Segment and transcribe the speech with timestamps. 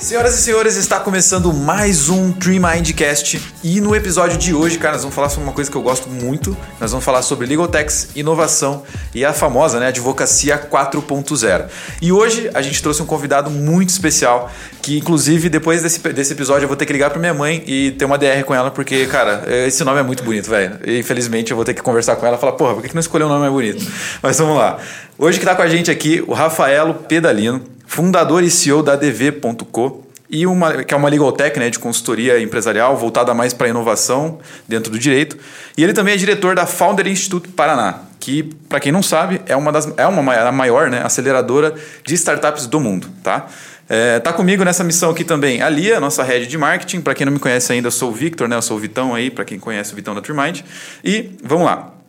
[0.00, 4.94] Senhoras e senhores, está começando mais um Tree Mindcast e no episódio de hoje, cara,
[4.94, 6.56] nós vamos falar sobre uma coisa que eu gosto muito.
[6.80, 8.82] Nós vamos falar sobre Legal Tax, inovação
[9.14, 11.66] e a famosa, né, advocacia 4.0.
[12.00, 14.50] E hoje a gente trouxe um convidado muito especial
[14.80, 17.90] que, inclusive, depois desse, desse episódio eu vou ter que ligar para minha mãe e
[17.90, 20.78] ter uma DR com ela porque, cara, esse nome é muito bonito, velho.
[20.98, 23.26] Infelizmente eu vou ter que conversar com ela e falar, porra, por que não escolheu
[23.26, 23.86] um nome mais bonito?
[24.22, 24.78] Mas vamos lá.
[25.18, 30.06] Hoje que está com a gente aqui o Rafaelo Pedalino fundador e CEO da DV.co,
[30.30, 30.44] e
[30.86, 34.38] que é uma legal tech né, de consultoria empresarial voltada mais para inovação
[34.68, 35.36] dentro do direito.
[35.76, 39.56] E ele também é diretor da Founder Institute Paraná, que, para quem não sabe, é
[39.56, 41.74] uma das é uma a maior né, aceleradora
[42.04, 43.08] de startups do mundo.
[43.24, 43.48] Tá?
[43.88, 47.00] É, tá comigo nessa missão aqui também a Lia, nossa head de marketing.
[47.00, 48.54] Para quem não me conhece ainda, eu sou o Victor, né?
[48.54, 50.60] Eu sou o Vitão aí, para quem conhece o Vitão da Trimind.
[51.02, 51.99] E vamos lá.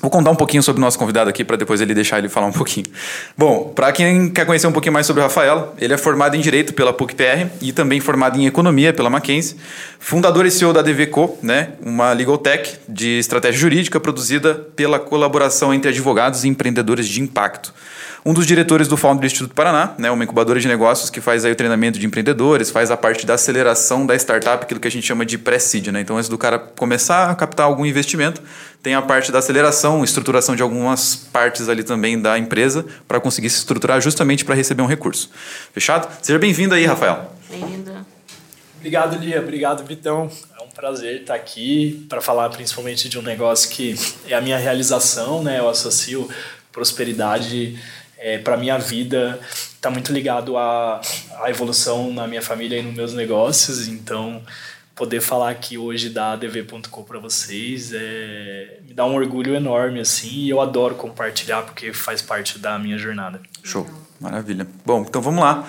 [0.00, 2.46] Vou contar um pouquinho sobre o nosso convidado aqui para depois ele deixar ele falar
[2.46, 2.86] um pouquinho.
[3.36, 6.40] Bom, para quem quer conhecer um pouquinho mais sobre o Rafael, ele é formado em
[6.40, 9.56] Direito pela PUC-PR e também formado em Economia pela Mackenzie,
[9.98, 15.74] fundador e CEO da DVCO, né, uma legal tech de estratégia jurídica produzida pela colaboração
[15.74, 17.74] entre advogados e empreendedores de impacto
[18.24, 21.52] um dos diretores do Founder Instituto Paraná, né, uma incubadora de negócios que faz aí
[21.52, 25.06] o treinamento de empreendedores, faz a parte da aceleração da startup, aquilo que a gente
[25.06, 25.88] chama de pré-seed.
[25.88, 26.00] Né?
[26.00, 28.42] Então, antes do cara começar a captar algum investimento,
[28.82, 33.50] tem a parte da aceleração, estruturação de algumas partes ali também da empresa para conseguir
[33.50, 35.30] se estruturar justamente para receber um recurso.
[35.72, 36.08] Fechado?
[36.22, 37.32] Seja bem-vindo aí, Rafael.
[37.50, 37.92] Bem-vindo.
[38.78, 39.40] Obrigado, Lia.
[39.40, 40.30] Obrigado, Vitão.
[40.58, 43.94] É um prazer estar aqui para falar principalmente de um negócio que
[44.26, 45.58] é a minha realização, né?
[45.58, 46.28] Eu associo
[46.72, 47.78] prosperidade
[48.16, 49.38] é, para minha vida
[49.80, 51.00] está muito ligado à,
[51.42, 53.88] à evolução na minha família e nos meus negócios.
[53.88, 54.42] Então,
[55.00, 60.28] poder falar aqui hoje da ADV.com para vocês é, me dá um orgulho enorme assim
[60.28, 63.40] e eu adoro compartilhar porque faz parte da minha jornada.
[63.64, 63.86] Show,
[64.20, 64.66] maravilha.
[64.84, 65.66] Bom, então vamos lá.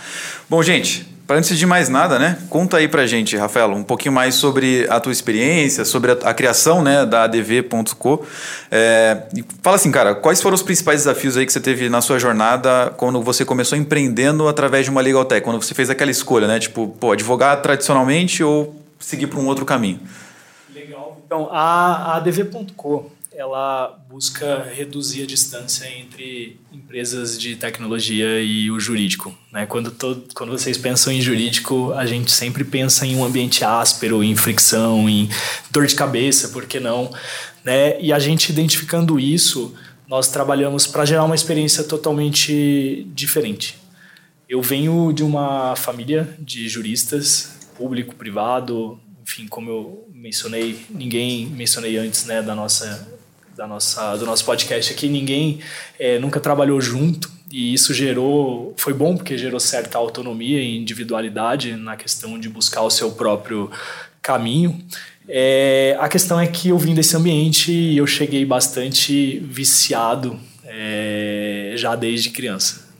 [0.49, 4.35] Bom, gente, antes de mais nada, né, conta aí pra gente, Rafael, um pouquinho mais
[4.35, 8.25] sobre a tua experiência, sobre a, a criação, né, da ADV.co.
[8.69, 9.29] É,
[9.63, 12.93] fala assim, cara, quais foram os principais desafios aí que você teve na sua jornada
[12.97, 16.59] quando você começou empreendendo através de uma legal tech, quando você fez aquela escolha, né,
[16.59, 19.99] tipo, pô, advogar tradicionalmente ou seguir por um outro caminho?
[20.73, 21.21] Legal.
[21.25, 28.79] Então, a, a ADV.co, ela busca reduzir a distância entre empresas de tecnologia e o
[28.79, 29.35] jurídico.
[29.51, 29.65] Né?
[29.65, 34.23] Quando, todo, quando vocês pensam em jurídico, a gente sempre pensa em um ambiente áspero,
[34.23, 35.29] em fricção, em
[35.69, 37.11] dor de cabeça, por que não?
[37.63, 37.99] Né?
[38.01, 39.73] E a gente identificando isso,
[40.07, 43.77] nós trabalhamos para gerar uma experiência totalmente diferente.
[44.47, 51.97] Eu venho de uma família de juristas, público, privado, enfim, como eu mencionei, ninguém mencionei
[51.97, 53.09] antes, né, da nossa
[53.57, 55.59] da nossa, do nosso podcast aqui, ninguém
[55.99, 61.75] é, nunca trabalhou junto e isso gerou, foi bom porque gerou certa autonomia e individualidade
[61.75, 63.69] na questão de buscar o seu próprio
[64.21, 64.81] caminho.
[65.27, 71.73] É, a questão é que eu vim desse ambiente e eu cheguei bastante viciado é,
[71.75, 72.91] já desde criança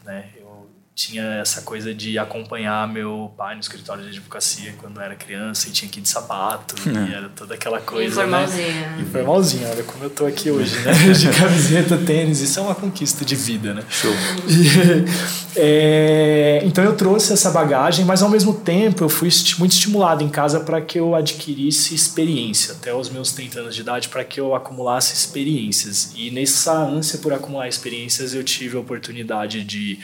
[0.94, 5.72] tinha essa coisa de acompanhar meu pai no escritório de advocacia quando era criança e
[5.72, 7.10] tinha que ir de sapato é.
[7.10, 8.98] e era toda aquela coisa informalzinha né?
[9.00, 9.68] informalzinha.
[9.70, 10.92] Olha como eu tô aqui hoje né?
[11.14, 13.84] De camiseta tênis isso é uma conquista de vida né?
[13.90, 14.14] Show.
[14.48, 19.30] E, é, então eu trouxe essa bagagem mas ao mesmo tempo eu fui
[19.60, 23.82] muito estimulado em casa para que eu adquirisse experiência até os meus 30 anos de
[23.82, 26.12] idade para que eu acumulasse experiências.
[26.16, 29.98] E nessa ânsia por acumular experiências eu tive a oportunidade de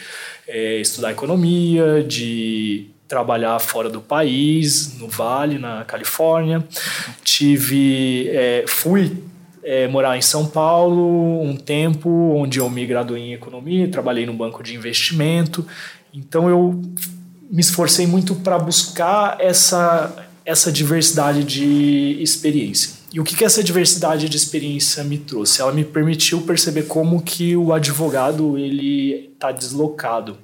[0.48, 6.64] é, estudar economia, de trabalhar fora do país, no Vale, na Califórnia.
[7.24, 9.24] Tive, é, fui
[9.64, 14.34] é, morar em São Paulo um tempo, onde eu me graduei em economia, trabalhei no
[14.34, 15.66] banco de investimento.
[16.14, 16.82] Então eu
[17.50, 22.92] me esforcei muito para buscar essa essa diversidade de experiência.
[23.12, 25.62] E o que, que essa diversidade de experiência me trouxe?
[25.62, 30.38] Ela me permitiu perceber como que o advogado ele está deslocado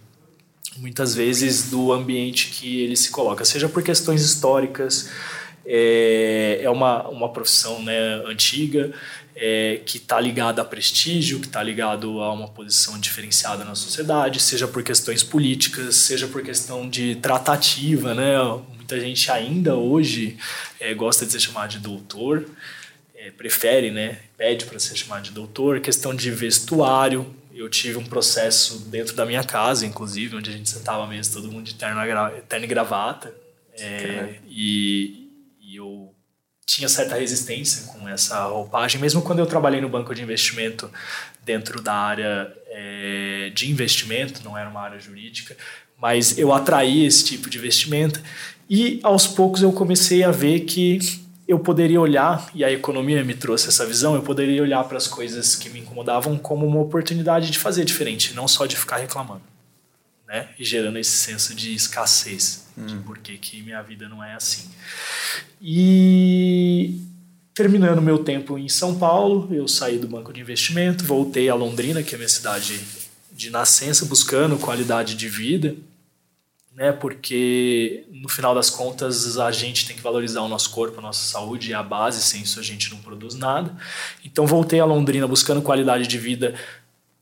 [0.78, 5.10] muitas vezes do ambiente que ele se coloca, seja por questões históricas,
[5.66, 8.94] é, é uma, uma profissão né, antiga,
[9.36, 14.40] é, que está ligada a prestígio, que está ligado a uma posição diferenciada na sociedade,
[14.40, 18.38] seja por questões políticas, seja por questão de tratativa, né?
[18.76, 20.38] Muita gente ainda hoje
[20.80, 22.46] é, gosta de ser chamado de doutor,
[23.16, 24.20] é, prefere, né?
[24.38, 25.80] Pede para ser chamado de doutor.
[25.80, 27.34] Questão de vestuário.
[27.54, 31.52] Eu tive um processo dentro da minha casa, inclusive, onde a gente sentava mesmo todo
[31.52, 32.02] mundo de terno,
[32.50, 33.34] terno e gravata.
[33.78, 35.30] É, e,
[35.62, 36.14] e eu
[36.66, 40.90] tinha certa resistência com essa roupagem, mesmo quando eu trabalhei no banco de investimento
[41.44, 45.56] dentro da área é, de investimento, não era uma área jurídica,
[45.98, 48.22] mas eu atraí esse tipo de investimento
[48.70, 53.34] e aos poucos eu comecei a ver que eu poderia olhar, e a economia me
[53.34, 57.52] trouxe essa visão, eu poderia olhar para as coisas que me incomodavam como uma oportunidade
[57.52, 59.42] de fazer diferente, não só de ficar reclamando.
[60.28, 60.50] Né?
[60.58, 62.86] E gerando esse senso de escassez, hum.
[62.86, 64.70] de por que, que minha vida não é assim.
[65.62, 67.02] E
[67.54, 72.02] terminando meu tempo em São Paulo, eu saí do banco de investimento, voltei a Londrina,
[72.02, 72.80] que é a minha cidade
[73.32, 75.76] de nascença, buscando qualidade de vida
[76.76, 76.92] né?
[76.92, 81.26] Porque no final das contas a gente tem que valorizar o nosso corpo, a nossa
[81.26, 83.76] saúde e a base, sem isso a gente não produz nada.
[84.26, 86.56] Então voltei a Londrina buscando qualidade de vida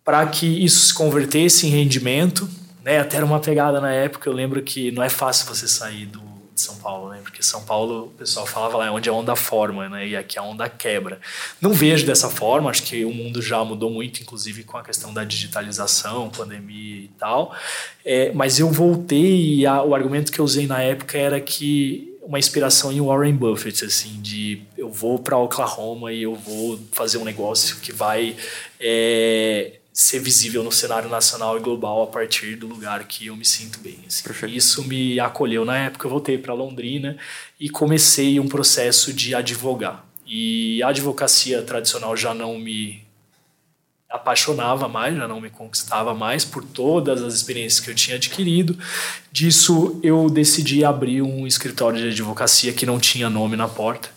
[0.04, 2.50] para que isso se convertesse em rendimento,
[2.84, 3.00] né?
[3.00, 6.31] Até era uma pegada na época, eu lembro que não é fácil você sair do
[6.54, 7.20] de São Paulo, né?
[7.24, 10.08] Porque São Paulo, o pessoal falava lá, é onde a onda forma, né?
[10.08, 11.20] E aqui a onda quebra.
[11.60, 15.14] Não vejo dessa forma, acho que o mundo já mudou muito, inclusive com a questão
[15.14, 17.56] da digitalização, pandemia e tal.
[18.04, 22.12] É, mas eu voltei e a, o argumento que eu usei na época era que
[22.22, 27.18] uma inspiração em Warren Buffett, assim, de eu vou para Oklahoma e eu vou fazer
[27.18, 28.36] um negócio que vai
[28.80, 33.46] é, ser visível no cenário nacional e global a partir do lugar que eu me
[33.46, 34.00] sinto bem.
[34.08, 34.48] Assim.
[34.48, 36.06] Isso me acolheu na época.
[36.06, 37.18] Eu voltei para Londrina
[37.60, 40.06] e comecei um processo de advogar.
[40.26, 43.04] E a advocacia tradicional já não me
[44.10, 48.78] apaixonava mais, já não me conquistava mais por todas as experiências que eu tinha adquirido.
[49.32, 54.10] Disso eu decidi abrir um escritório de advocacia que não tinha nome na porta,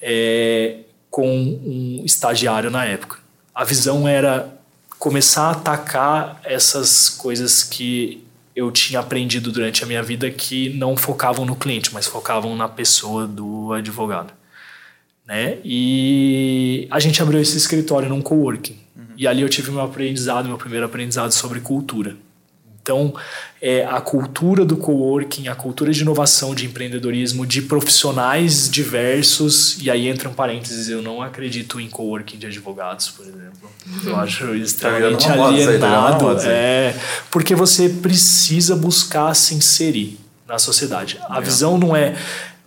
[0.00, 0.78] é,
[1.10, 3.18] com um estagiário na época.
[3.54, 4.61] A visão era
[5.02, 8.22] começar a atacar essas coisas que
[8.54, 12.68] eu tinha aprendido durante a minha vida que não focavam no cliente, mas focavam na
[12.68, 14.32] pessoa do advogado.
[15.26, 15.58] Né?
[15.64, 18.78] E a gente abriu esse escritório num coworking.
[18.94, 19.06] Uhum.
[19.16, 22.14] E ali eu tive meu aprendizado, meu primeiro aprendizado sobre cultura.
[22.82, 23.14] Então,
[23.60, 29.88] é, a cultura do coworking, a cultura de inovação, de empreendedorismo, de profissionais diversos, e
[29.88, 33.70] aí entra um parênteses, eu não acredito em coworking de advogados, por exemplo.
[34.04, 36.28] Eu acho tá extremamente tá alienado.
[36.28, 36.96] Aí, tá é,
[37.30, 40.18] porque você precisa buscar se inserir
[40.48, 41.20] na sociedade.
[41.28, 41.40] A é.
[41.40, 42.16] visão não é,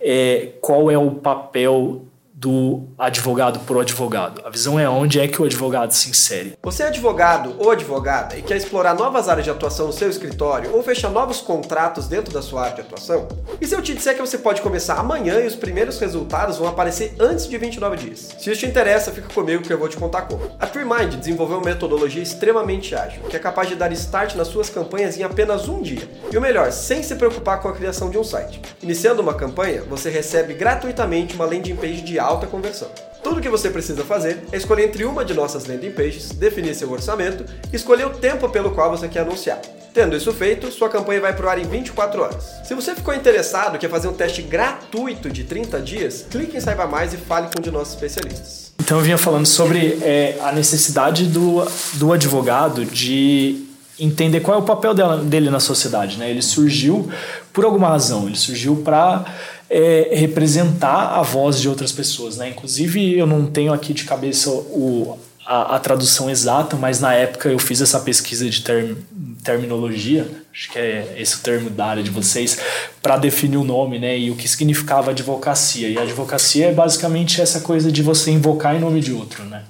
[0.00, 2.05] é qual é o papel
[2.46, 4.40] do advogado pro advogado.
[4.44, 6.56] A visão é onde é que o advogado se insere.
[6.62, 10.72] Você é advogado ou advogada e quer explorar novas áreas de atuação no seu escritório
[10.72, 13.26] ou fechar novos contratos dentro da sua área de atuação?
[13.60, 16.68] E se eu te disser que você pode começar amanhã e os primeiros resultados vão
[16.68, 18.36] aparecer antes de 29 dias?
[18.38, 20.48] Se isso te interessa, fica comigo que eu vou te contar como.
[20.60, 24.70] A TreeMind desenvolveu uma metodologia extremamente ágil, que é capaz de dar start nas suas
[24.70, 26.08] campanhas em apenas um dia.
[26.30, 28.62] E o melhor, sem se preocupar com a criação de um site.
[28.80, 32.88] Iniciando uma campanha, você recebe gratuitamente uma landing page de alta conversão.
[33.22, 36.74] Tudo o que você precisa fazer é escolher entre uma de nossas landing pages, definir
[36.74, 39.60] seu orçamento e escolher o tempo pelo qual você quer anunciar.
[39.94, 42.44] Tendo isso feito, sua campanha vai pro ar em 24 horas.
[42.64, 46.86] Se você ficou interessado quer fazer um teste gratuito de 30 dias, clique em Saiba
[46.86, 48.72] Mais e fale com um de nossos especialistas.
[48.78, 53.66] Então eu vinha falando sobre é, a necessidade do, do advogado de
[53.98, 56.18] entender qual é o papel dela, dele na sociedade.
[56.18, 56.30] Né?
[56.30, 57.10] Ele surgiu
[57.52, 59.24] por alguma razão, ele surgiu para
[59.68, 62.36] é, representar a voz de outras pessoas.
[62.36, 62.50] Né?
[62.50, 67.48] Inclusive, eu não tenho aqui de cabeça o, a, a tradução exata, mas na época
[67.48, 68.94] eu fiz essa pesquisa de term,
[69.42, 72.58] terminologia, acho que é esse o termo da área de vocês,
[73.02, 74.18] para definir o nome né?
[74.18, 75.88] e o que significava advocacia.
[75.88, 79.44] E advocacia é basicamente essa coisa de você invocar em nome de outro.
[79.44, 79.62] Né?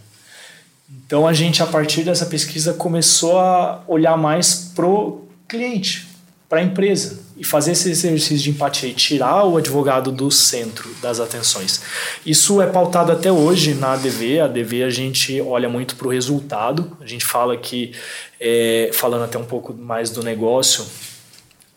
[1.06, 6.06] Então a gente, a partir dessa pesquisa, começou a olhar mais pro cliente,
[6.49, 10.88] para a empresa e fazer esse exercício de empatia e tirar o advogado do centro
[11.02, 11.83] das atenções.
[12.25, 14.40] Isso é pautado até hoje na ADV.
[14.40, 16.97] A ADV a gente olha muito para o resultado.
[17.00, 17.93] A gente fala que,
[18.40, 20.87] é, falando até um pouco mais do negócio,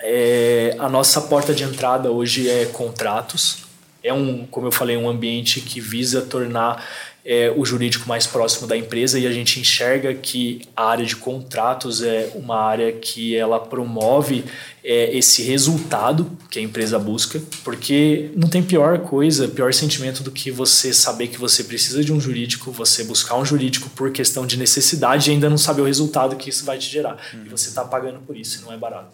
[0.02, 3.70] é, a nossa porta de entrada hoje é contratos.
[4.02, 6.86] É um, como eu falei, um ambiente que visa tornar
[7.30, 11.16] é, o jurídico mais próximo da empresa e a gente enxerga que a área de
[11.16, 14.44] contratos é uma área que ela promove
[14.84, 20.32] é, esse resultado que a empresa busca, porque não tem pior coisa, pior sentimento do
[20.32, 24.44] que você saber que você precisa de um jurídico, você buscar um jurídico por questão
[24.44, 27.16] de necessidade e ainda não saber o resultado que isso vai te gerar.
[27.32, 27.44] Uhum.
[27.46, 29.14] E você está pagando por isso, e não é barato.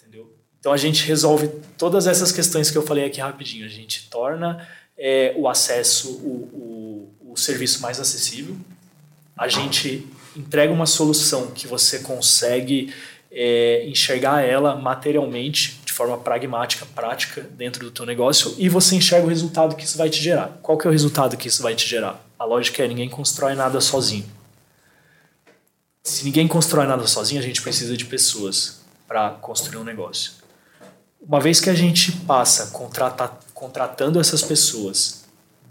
[0.00, 0.32] Entendeu?
[0.60, 3.66] Então a gente resolve todas essas questões que eu falei aqui rapidinho.
[3.66, 4.64] A gente torna
[4.96, 8.56] é, o acesso, o, o, o serviço mais acessível.
[9.36, 12.92] A gente entrega uma solução que você consegue
[13.30, 19.26] é, enxergar ela materialmente, de forma pragmática, prática dentro do teu negócio e você enxerga
[19.26, 20.58] o resultado que isso vai te gerar.
[20.62, 22.24] Qual que é o resultado que isso vai te gerar?
[22.38, 24.24] A lógica é ninguém constrói nada sozinho.
[26.02, 30.32] Se ninguém constrói nada sozinho, a gente precisa de pessoas para construir um negócio.
[31.20, 35.25] Uma vez que a gente passa contrata, contratando essas pessoas,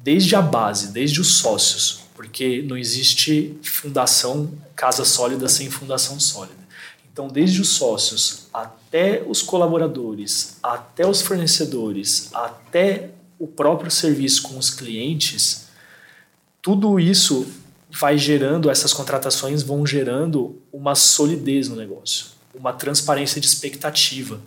[0.05, 6.63] desde a base, desde os sócios, porque não existe fundação, casa sólida sem fundação sólida.
[7.11, 13.09] Então, desde os sócios até os colaboradores, até os fornecedores, até
[13.39, 15.69] o próprio serviço com os clientes,
[16.61, 17.47] tudo isso
[17.89, 24.39] vai gerando, essas contratações vão gerando uma solidez no negócio, uma transparência de expectativa,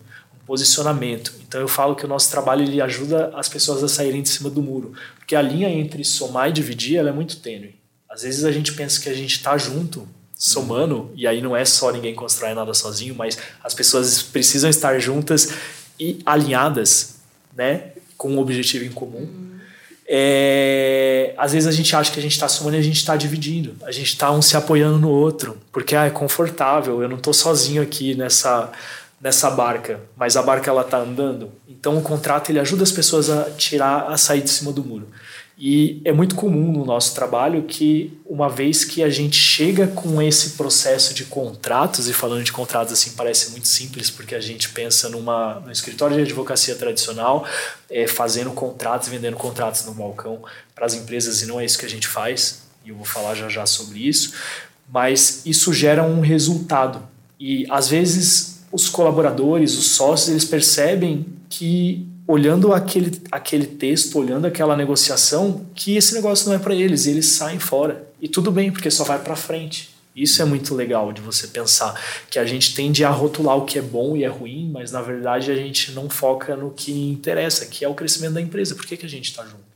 [0.49, 1.35] posicionamento.
[1.47, 4.49] Então eu falo que o nosso trabalho ele ajuda as pessoas a saírem de cima
[4.49, 7.75] do muro, porque a linha entre somar e dividir ela é muito tênue.
[8.09, 11.63] Às vezes a gente pensa que a gente está junto, somando, e aí não é
[11.65, 15.53] só ninguém constrói nada sozinho, mas as pessoas precisam estar juntas
[15.99, 17.17] e alinhadas,
[17.55, 19.29] né, com um objetivo em comum.
[20.07, 23.15] É, às vezes a gente acha que a gente está somando e a gente está
[23.15, 27.17] dividindo, a gente está um se apoiando no outro, porque ah, é confortável, eu não
[27.17, 28.71] estou sozinho aqui nessa
[29.21, 31.51] nessa barca, mas a barca ela está andando.
[31.67, 35.07] Então o contrato ele ajuda as pessoas a tirar, a sair de cima do muro.
[35.61, 40.21] E é muito comum no nosso trabalho que, uma vez que a gente chega com
[40.21, 44.69] esse processo de contratos, e falando de contratos assim parece muito simples, porque a gente
[44.69, 47.45] pensa numa, no escritório de advocacia tradicional,
[47.89, 50.41] é, fazendo contratos, vendendo contratos no balcão
[50.73, 53.35] para as empresas, e não é isso que a gente faz, e eu vou falar
[53.35, 54.31] já já sobre isso,
[54.87, 57.05] mas isso gera um resultado.
[57.37, 64.45] E às vezes os colaboradores, os sócios, eles percebem que olhando aquele, aquele texto, olhando
[64.45, 68.07] aquela negociação, que esse negócio não é para eles, e eles saem fora.
[68.21, 69.89] E tudo bem, porque só vai para frente.
[70.15, 71.99] Isso é muito legal de você pensar
[72.29, 75.01] que a gente tende a rotular o que é bom e é ruim, mas na
[75.01, 78.75] verdade a gente não foca no que interessa, que é o crescimento da empresa.
[78.75, 79.69] Por que, que a gente está junto?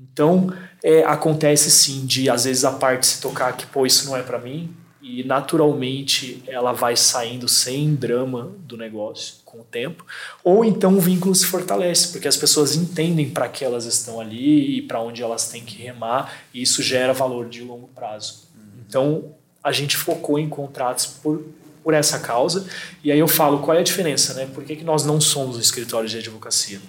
[0.00, 4.16] Então, é, acontece sim de às vezes a parte se tocar que, pô, isso não
[4.16, 4.74] é para mim,
[5.18, 10.06] e naturalmente ela vai saindo sem drama do negócio com o tempo,
[10.44, 14.78] ou então o vínculo se fortalece, porque as pessoas entendem para que elas estão ali
[14.78, 18.48] e para onde elas têm que remar, e isso gera valor de longo prazo.
[18.86, 21.44] Então, a gente focou em contratos por,
[21.82, 22.68] por essa causa,
[23.02, 24.48] e aí eu falo qual é a diferença, né?
[24.54, 26.80] Por que, que nós não somos um escritório de advocacia?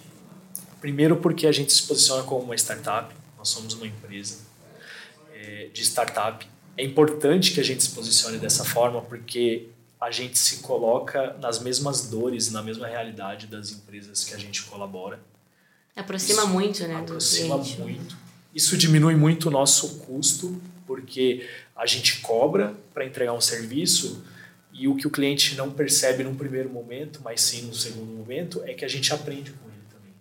[0.80, 4.38] Primeiro, porque a gente se posiciona como uma startup, nós somos uma empresa
[5.34, 6.50] é, de startup.
[6.78, 9.68] É importante que a gente se posicione dessa forma, porque
[10.00, 14.63] a gente se coloca nas mesmas dores, na mesma realidade das empresas que a gente
[14.63, 15.20] colabora.
[15.96, 16.96] Aproxima Isso muito, né?
[16.96, 18.18] Aproxima do muito.
[18.54, 24.24] Isso diminui muito o nosso custo, porque a gente cobra para entregar um serviço
[24.74, 28.62] e o que o cliente não percebe num primeiro momento, mas sim no segundo momento,
[28.66, 30.13] é que a gente aprende com ele também.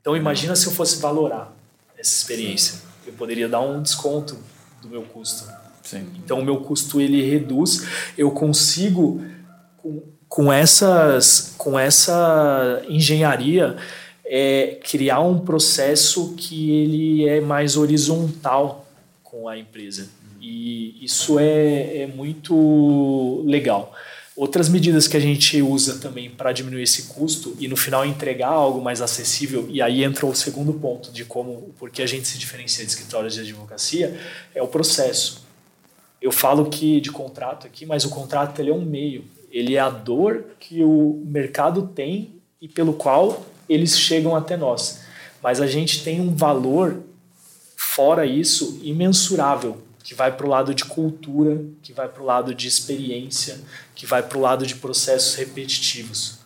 [0.00, 1.56] Então imagina se eu fosse valorar
[1.96, 2.80] essa experiência.
[3.06, 4.38] Eu poderia dar um desconto
[4.82, 5.48] do meu custo
[5.88, 6.06] Sim.
[6.22, 7.86] Então o meu custo ele reduz,
[8.18, 9.24] eu consigo
[9.78, 13.74] com, com essas com essa engenharia
[14.22, 18.86] é, criar um processo que ele é mais horizontal
[19.22, 23.94] com a empresa e isso é, é muito legal.
[24.38, 28.50] Outras medidas que a gente usa também para diminuir esse custo e no final entregar
[28.50, 32.38] algo mais acessível, e aí entra o segundo ponto de como, porque a gente se
[32.38, 34.18] diferencia de escritórios de advocacia,
[34.54, 35.48] é o processo
[36.20, 39.24] eu falo que de contrato aqui, mas o contrato ele é um meio.
[39.50, 45.00] Ele é a dor que o mercado tem e pelo qual eles chegam até nós.
[45.42, 47.02] Mas a gente tem um valor
[47.76, 52.54] fora isso imensurável, que vai para o lado de cultura, que vai para o lado
[52.54, 53.60] de experiência,
[53.94, 56.38] que vai para o lado de processos repetitivos.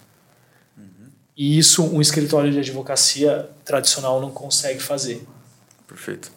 [0.77, 1.07] Uhum.
[1.37, 5.25] E isso um escritório de advocacia tradicional não consegue fazer.
[5.87, 6.33] Perfeito.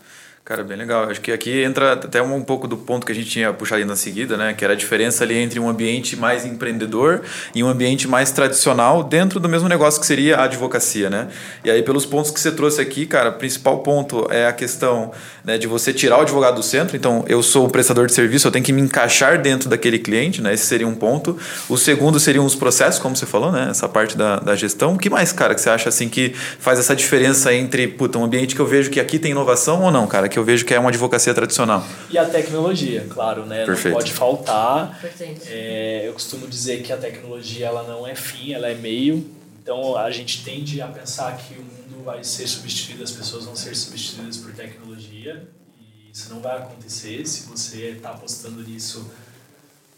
[0.46, 1.10] Cara, bem legal.
[1.10, 3.96] Acho que aqui entra até um pouco do ponto que a gente tinha puxado na
[3.96, 4.54] seguida, né?
[4.54, 7.24] Que era a diferença ali entre um ambiente mais empreendedor
[7.56, 11.30] e um ambiente mais tradicional dentro do mesmo negócio que seria a advocacia, né?
[11.64, 15.12] E aí, pelos pontos que você trouxe aqui, cara, o principal ponto é a questão
[15.44, 16.96] né, de você tirar o advogado do centro.
[16.96, 20.44] Então, eu sou um prestador de serviço, eu tenho que me encaixar dentro daquele cliente,
[20.44, 20.54] né?
[20.54, 21.36] Esse seria um ponto.
[21.68, 23.70] O segundo seriam os processos, como você falou, né?
[23.72, 24.94] Essa parte da, da gestão.
[24.94, 28.24] O que mais, cara, que você acha assim que faz essa diferença entre, puta, um
[28.24, 30.35] ambiente que eu vejo que aqui tem inovação ou não, cara?
[30.36, 31.82] Que eu vejo que é uma advocacia tradicional.
[32.10, 33.65] E a tecnologia, claro, né?
[33.65, 33.94] Perfeito.
[33.94, 35.00] Não pode faltar.
[35.46, 39.25] É, eu costumo dizer que a tecnologia ela não é fim, ela é meio.
[39.63, 43.56] Então a gente tende a pensar que o mundo vai ser substituído, as pessoas vão
[43.56, 45.48] ser substituídas por tecnologia.
[45.80, 47.25] E isso não vai acontecer.
[47.25, 49.10] Se você está apostando nisso,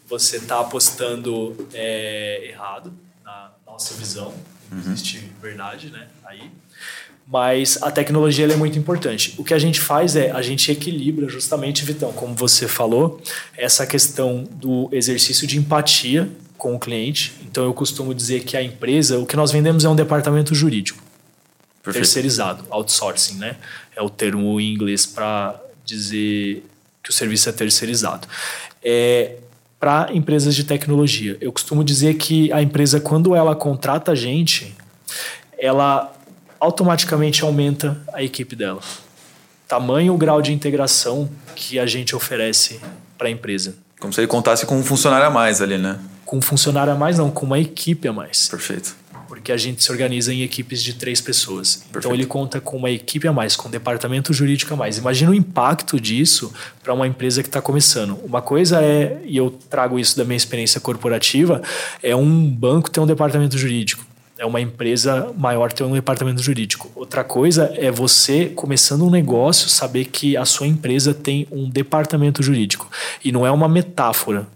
[0.06, 2.92] você está apostando é, errado
[3.24, 4.32] na nossa visão.
[4.70, 6.06] Existe verdade, né?
[6.24, 6.48] Aí.
[7.30, 9.34] Mas a tecnologia é muito importante.
[9.36, 13.20] O que a gente faz é a gente equilibra justamente, Vitão, como você falou,
[13.54, 17.34] essa questão do exercício de empatia com o cliente.
[17.42, 21.02] Então eu costumo dizer que a empresa, o que nós vendemos é um departamento jurídico
[21.82, 22.04] Perfeito.
[22.04, 23.56] terceirizado, outsourcing, né?
[23.94, 26.64] É o termo em inglês para dizer
[27.02, 28.26] que o serviço é terceirizado.
[28.82, 29.36] É,
[29.78, 34.74] para empresas de tecnologia, eu costumo dizer que a empresa, quando ela contrata a gente,
[35.58, 36.17] ela
[36.60, 38.80] automaticamente aumenta a equipe dela.
[39.66, 42.80] Tamanho o grau de integração que a gente oferece
[43.18, 43.74] para a empresa.
[44.00, 45.98] Como se ele contasse com um funcionário a mais ali, né?
[46.24, 48.48] Com um funcionário a mais, não, com uma equipe a mais.
[48.48, 48.96] Perfeito.
[49.26, 51.82] Porque a gente se organiza em equipes de três pessoas.
[51.90, 54.96] Então ele conta com uma equipe a mais, com um departamento jurídico a mais.
[54.96, 58.18] Imagina o impacto disso para uma empresa que está começando.
[58.24, 61.60] Uma coisa é, e eu trago isso da minha experiência corporativa,
[62.02, 64.07] é um banco ter um departamento jurídico.
[64.38, 66.90] É uma empresa maior ter um departamento jurídico.
[66.94, 72.40] Outra coisa é você, começando um negócio, saber que a sua empresa tem um departamento
[72.40, 72.88] jurídico.
[73.24, 74.46] E não é uma metáfora.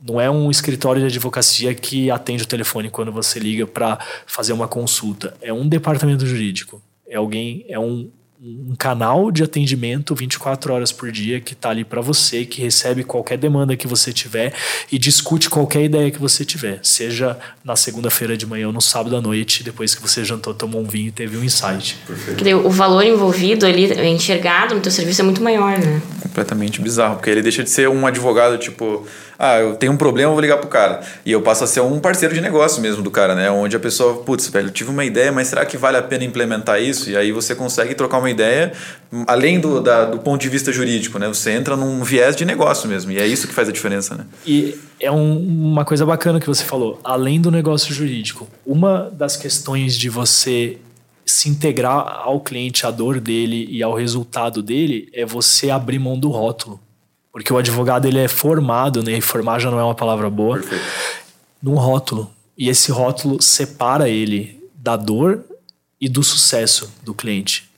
[0.00, 4.52] Não é um escritório de advocacia que atende o telefone quando você liga para fazer
[4.52, 5.36] uma consulta.
[5.42, 6.80] É um departamento jurídico.
[7.08, 8.08] É alguém, é um,
[8.42, 13.02] um canal de atendimento 24 horas por dia que está ali para você, que recebe
[13.02, 14.52] qualquer demanda que você tiver
[14.92, 19.16] e discute qualquer ideia que você tiver, seja na segunda-feira de manhã ou no sábado
[19.16, 21.98] à noite, depois que você jantou, tomou um vinho e teve um insight.
[22.42, 26.02] Daí o valor envolvido ali, enxergado no teu serviço é muito maior, né?
[26.20, 29.06] Completamente bizarro, porque ele deixa de ser um advogado tipo,
[29.38, 31.00] ah, eu tenho um problema, vou ligar pro cara.
[31.24, 33.50] E eu passo a ser um parceiro de negócio mesmo do cara, né?
[33.50, 36.24] Onde a pessoa, putz, velho, eu tive uma ideia, mas será que vale a pena
[36.24, 37.10] implementar isso?
[37.10, 38.72] E aí você consegue trocar uma ideia,
[39.26, 41.28] além do, da, do ponto de vista jurídico, né?
[41.28, 43.10] Você entra num viés de negócio mesmo.
[43.12, 44.24] E é isso que faz a diferença, né?
[44.46, 49.36] E é um- uma coisa bacana que você falou, além do negócio jurídico, uma das
[49.36, 50.78] questões de você
[51.24, 56.16] se integrar ao cliente, à dor dele e ao resultado dele, é você abrir mão
[56.18, 56.80] do rótulo.
[57.36, 59.18] Porque o advogado ele é formado, né?
[59.18, 60.82] E formar já não é uma palavra boa, Perfeito.
[61.62, 62.32] num rótulo.
[62.56, 65.44] E esse rótulo separa ele da dor
[66.00, 67.68] e do sucesso do cliente.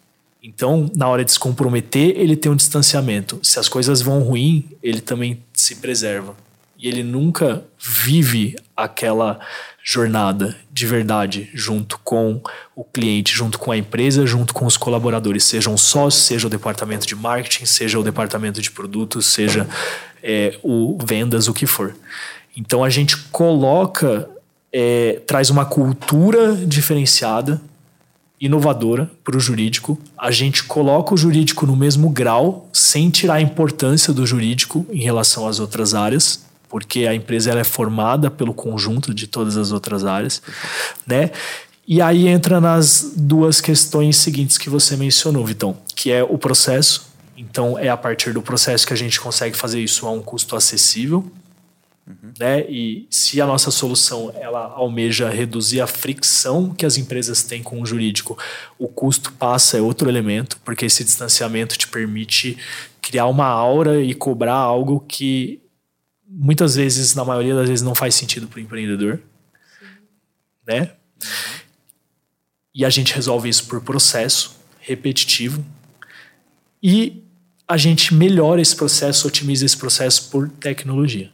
[0.40, 3.40] Então, na hora de se comprometer, ele tem um distanciamento.
[3.42, 6.36] Se as coisas vão ruim, ele também se preserva.
[6.78, 9.40] E ele nunca vive aquela
[9.90, 12.42] jornada de verdade junto com
[12.76, 17.06] o cliente, junto com a empresa, junto com os colaboradores, sejam sócios, seja o departamento
[17.06, 19.66] de marketing, seja o departamento de produtos, seja
[20.22, 21.96] é, o vendas, o que for.
[22.54, 24.28] Então a gente coloca,
[24.70, 27.58] é, traz uma cultura diferenciada,
[28.38, 29.98] inovadora para o jurídico.
[30.18, 35.00] A gente coloca o jurídico no mesmo grau, sem tirar a importância do jurídico em
[35.00, 39.72] relação às outras áreas, porque a empresa ela é formada pelo conjunto de todas as
[39.72, 40.42] outras áreas,
[41.06, 41.30] né?
[41.86, 47.08] E aí entra nas duas questões seguintes que você mencionou, Vitão, que é o processo.
[47.34, 50.54] Então é a partir do processo que a gente consegue fazer isso a um custo
[50.54, 51.24] acessível,
[52.38, 52.64] né?
[52.68, 57.80] E se a nossa solução ela almeja reduzir a fricção que as empresas têm com
[57.80, 58.36] o jurídico,
[58.78, 62.56] o custo passa é outro elemento, porque esse distanciamento te permite
[63.00, 65.60] criar uma aura e cobrar algo que
[66.28, 69.20] muitas vezes, na maioria das vezes, não faz sentido para o empreendedor,
[70.66, 70.92] né?
[72.74, 75.64] E a gente resolve isso por processo repetitivo
[76.82, 77.24] e
[77.66, 81.30] a gente melhora esse processo, otimiza esse processo por tecnologia.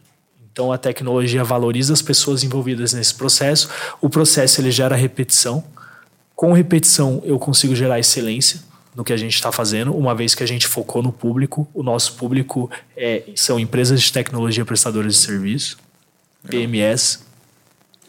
[0.51, 3.69] Então a tecnologia valoriza as pessoas envolvidas nesse processo.
[4.01, 5.63] O processo ele gera repetição.
[6.33, 8.61] Com repetição eu consigo gerar excelência
[8.95, 11.67] no que a gente está fazendo, uma vez que a gente focou no público.
[11.73, 15.77] O nosso público é, são empresas de tecnologia prestadoras de serviço,
[16.47, 17.25] PMS,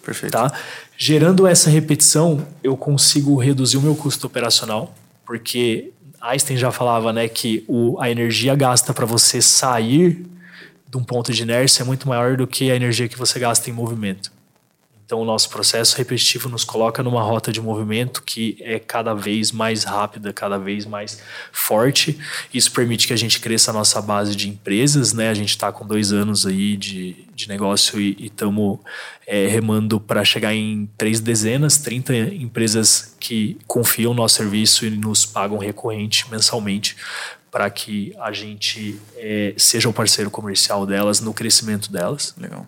[0.04, 0.32] Perfeito.
[0.32, 0.52] tá?
[0.96, 4.94] Gerando essa repetição, eu consigo reduzir o meu custo operacional,
[5.26, 10.24] porque Einstein já falava, né, que o, a energia gasta para você sair
[10.88, 13.68] de um ponto de inércia é muito maior do que a energia que você gasta
[13.68, 14.30] em movimento.
[15.06, 19.52] Então, o nosso processo repetitivo nos coloca numa rota de movimento que é cada vez
[19.52, 22.18] mais rápida, cada vez mais forte.
[22.52, 25.30] Isso permite que a gente cresça a nossa base de empresas, né?
[25.30, 28.80] A gente está com dois anos aí de, de negócio e estamos
[29.24, 34.90] é, remando para chegar em três dezenas, 30 empresas que confiam no nosso serviço e
[34.90, 36.96] nos pagam recorrente mensalmente
[37.48, 42.66] para que a gente é, seja o parceiro comercial delas no crescimento delas Legal.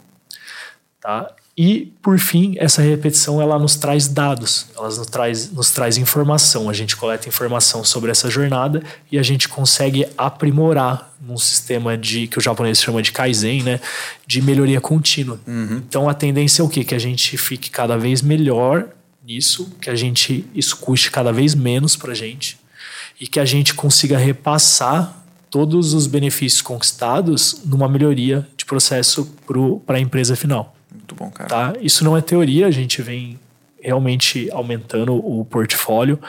[1.00, 1.34] tá?
[1.58, 6.70] E, por fim, essa repetição ela nos traz dados, ela nos traz, nos traz informação.
[6.70, 12.28] A gente coleta informação sobre essa jornada e a gente consegue aprimorar num sistema de
[12.28, 13.80] que o japonês chama de Kaizen, né,
[14.24, 15.40] de melhoria contínua.
[15.48, 15.82] Uhum.
[15.88, 16.84] Então a tendência é o quê?
[16.84, 18.90] Que a gente fique cada vez melhor
[19.26, 22.56] nisso, que a gente isso custe cada vez menos para a gente
[23.20, 29.28] e que a gente consiga repassar todos os benefícios conquistados numa melhoria de processo
[29.84, 30.77] para a empresa final.
[30.98, 31.48] Muito bom, cara.
[31.48, 31.72] Tá?
[31.80, 33.38] Isso não é teoria, a gente vem
[33.80, 36.20] realmente aumentando o portfólio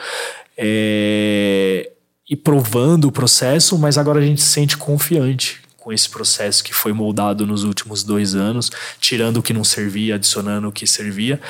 [0.56, 1.90] é,
[2.28, 6.72] e provando o processo, mas agora a gente se sente confiante com esse processo que
[6.72, 11.40] foi moldado nos últimos dois anos, tirando o que não servia, adicionando o que servia,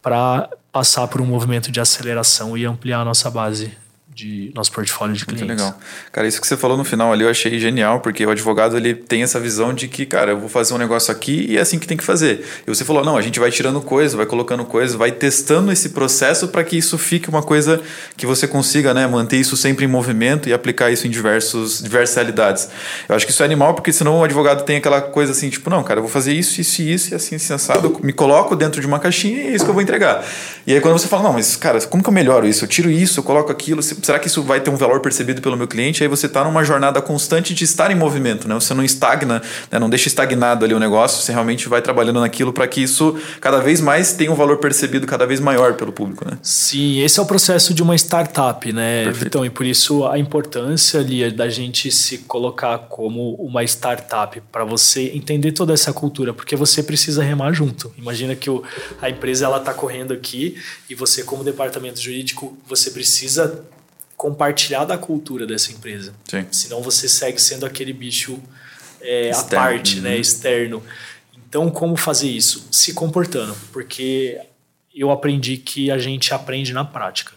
[0.00, 3.72] para passar por um movimento de aceleração e ampliar a nossa base
[4.18, 5.46] de nosso portfólio de clientes.
[5.46, 5.78] Muito legal.
[6.10, 8.92] Cara, isso que você falou no final ali eu achei genial, porque o advogado ele
[8.92, 11.78] tem essa visão de que, cara, eu vou fazer um negócio aqui e é assim
[11.78, 12.44] que tem que fazer.
[12.66, 15.90] E você falou, não, a gente vai tirando coisa, vai colocando coisa, vai testando esse
[15.90, 17.80] processo para que isso fique uma coisa
[18.16, 22.16] que você consiga, né, manter isso sempre em movimento e aplicar isso em diversos, diversas
[22.16, 22.68] realidades.
[23.08, 25.70] Eu acho que isso é animal, porque senão o advogado tem aquela coisa assim, tipo,
[25.70, 28.12] não, cara, eu vou fazer isso, isso e isso, e assim, assim, assado, eu me
[28.12, 30.24] coloco dentro de uma caixinha e é isso que eu vou entregar.
[30.66, 32.64] E aí quando você fala, não, mas, cara, como que eu melhoro isso?
[32.64, 35.54] Eu tiro isso, eu coloco aquilo, será que isso vai ter um valor percebido pelo
[35.54, 36.02] meu cliente?
[36.02, 38.54] Aí você está numa jornada constante de estar em movimento, né?
[38.54, 39.78] Você não estagna, né?
[39.78, 43.58] não deixa estagnado ali o negócio, você realmente vai trabalhando naquilo para que isso cada
[43.60, 46.38] vez mais tenha um valor percebido cada vez maior pelo público, né?
[46.42, 51.00] Sim, esse é o processo de uma startup, né, Então, e por isso a importância
[51.00, 56.56] ali da gente se colocar como uma startup para você entender toda essa cultura, porque
[56.56, 57.92] você precisa remar junto.
[57.98, 58.62] Imagina que o,
[59.02, 60.56] a empresa ela está correndo aqui
[60.88, 63.66] e você como departamento jurídico você precisa
[64.18, 66.12] compartilhar da cultura dessa empresa.
[66.28, 66.44] Sim.
[66.50, 68.42] Senão você segue sendo aquele bicho
[69.00, 70.20] é, à parte, né, uhum.
[70.20, 70.82] externo.
[71.32, 72.66] Então, como fazer isso?
[72.70, 74.38] Se comportando, porque
[74.94, 77.32] eu aprendi que a gente aprende na prática.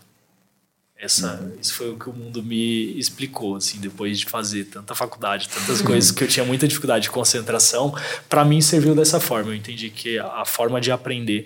[0.97, 1.57] Essa, uhum.
[1.61, 5.81] Isso foi o que o mundo me explicou, assim, depois de fazer tanta faculdade, tantas
[5.81, 7.95] coisas que eu tinha muita dificuldade de concentração.
[8.27, 9.51] Para mim, serviu dessa forma.
[9.51, 11.45] Eu entendi que a forma de aprender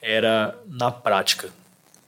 [0.00, 1.50] era na prática.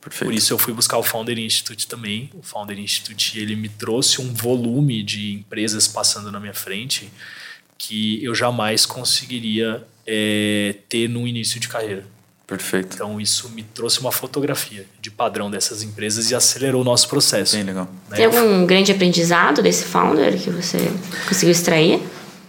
[0.09, 0.31] Perfeito.
[0.31, 2.31] Por isso eu fui buscar o Founder Institute também.
[2.35, 7.11] O Founder Institute ele me trouxe um volume de empresas passando na minha frente
[7.77, 12.05] que eu jamais conseguiria é, ter no início de carreira.
[12.47, 12.94] Perfeito.
[12.94, 17.55] Então isso me trouxe uma fotografia de padrão dessas empresas e acelerou o nosso processo.
[17.55, 17.87] Bem legal.
[18.09, 18.16] Né?
[18.16, 20.79] Tem algum grande aprendizado desse founder que você
[21.29, 22.01] conseguiu extrair?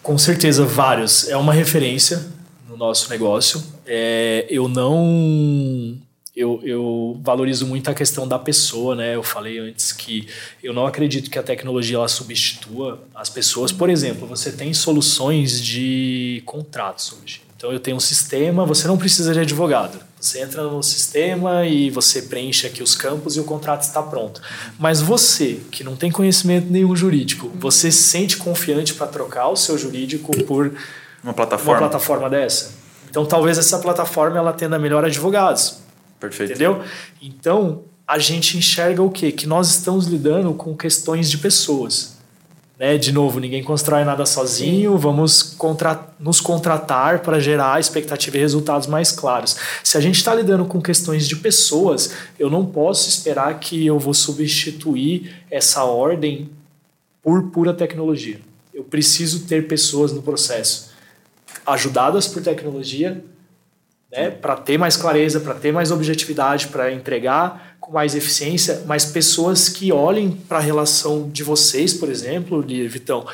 [0.01, 1.27] Com certeza, vários.
[1.27, 2.25] É uma referência
[2.69, 3.61] no nosso negócio.
[3.85, 5.99] É, eu não
[6.39, 9.13] eu, eu valorizo muito a questão da pessoa, né?
[9.13, 10.25] Eu falei antes que
[10.63, 13.73] eu não acredito que a tecnologia ela substitua as pessoas.
[13.73, 17.41] Por exemplo, você tem soluções de contratos hoje.
[17.57, 19.99] Então eu tenho um sistema, você não precisa de advogado.
[20.17, 24.41] Você entra no sistema e você preenche aqui os campos e o contrato está pronto.
[24.77, 29.57] Mas você, que não tem conhecimento nenhum jurídico, você se sente confiante para trocar o
[29.57, 30.73] seu jurídico por
[31.21, 31.73] uma plataforma.
[31.73, 32.71] uma plataforma dessa?
[33.09, 35.88] Então talvez essa plataforma ela tenha melhor advogados
[36.19, 36.51] Perfeito.
[36.51, 36.83] Entendeu?
[37.21, 39.31] Então, a gente enxerga o quê?
[39.31, 42.17] Que nós estamos lidando com questões de pessoas.
[42.79, 42.97] Né?
[42.97, 48.87] De novo, ninguém constrói nada sozinho, vamos contra nos contratar para gerar expectativa e resultados
[48.87, 49.57] mais claros.
[49.83, 53.99] Se a gente está lidando com questões de pessoas, eu não posso esperar que eu
[53.99, 56.49] vou substituir essa ordem
[57.21, 58.39] por pura tecnologia.
[58.73, 60.89] Eu preciso ter pessoas no processo
[61.65, 63.23] ajudadas por tecnologia
[64.11, 69.05] né, para ter mais clareza, para ter mais objetividade, para entregar com mais eficiência, mas
[69.05, 73.25] pessoas que olhem para a relação de vocês, por exemplo, Vitão,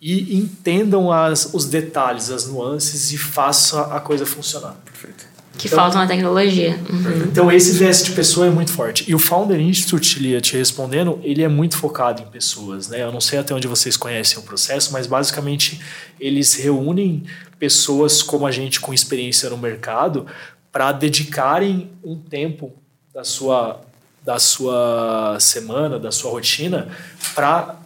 [0.00, 4.74] e entendam as, os detalhes, as nuances e façam a coisa funcionar.
[4.84, 5.32] Perfeito.
[5.56, 6.78] Que então, falta na tecnologia.
[6.90, 7.24] Uhum.
[7.30, 9.04] Então, esse viés de pessoa é muito forte.
[9.08, 12.88] E o Founder Institute, Lia, te respondendo, ele é muito focado em pessoas.
[12.88, 13.02] Né?
[13.02, 15.80] Eu não sei até onde vocês conhecem o processo, mas basicamente
[16.18, 17.24] eles reúnem
[17.62, 20.26] pessoas como a gente com experiência no mercado
[20.72, 22.72] para dedicarem um tempo
[23.14, 23.80] da sua,
[24.20, 26.88] da sua semana, da sua rotina,
[27.36, 27.76] para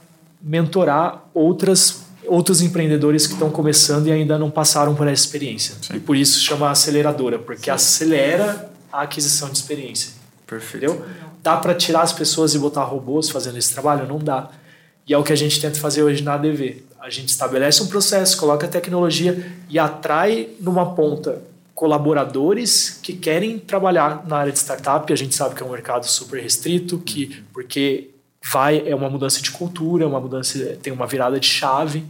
[0.40, 5.74] mentorar outras outros empreendedores que estão começando e ainda não passaram por essa experiência.
[5.82, 5.96] Sim.
[5.96, 7.70] E por isso chama aceleradora, porque Sim.
[7.72, 10.12] acelera a aquisição de experiência.
[10.46, 10.86] Perfeito.
[10.86, 11.06] Entendeu?
[11.42, 14.08] Dá para tirar as pessoas e botar robôs fazendo esse trabalho?
[14.08, 14.48] Não dá.
[15.06, 16.85] E é o que a gente tenta fazer hoje na ADV.
[17.06, 21.40] A gente estabelece um processo, coloca a tecnologia e atrai numa ponta
[21.72, 25.12] colaboradores que querem trabalhar na área de startup.
[25.12, 28.10] A gente sabe que é um mercado super restrito, que porque
[28.52, 32.04] vai é uma mudança de cultura, é uma mudança tem uma virada de chave.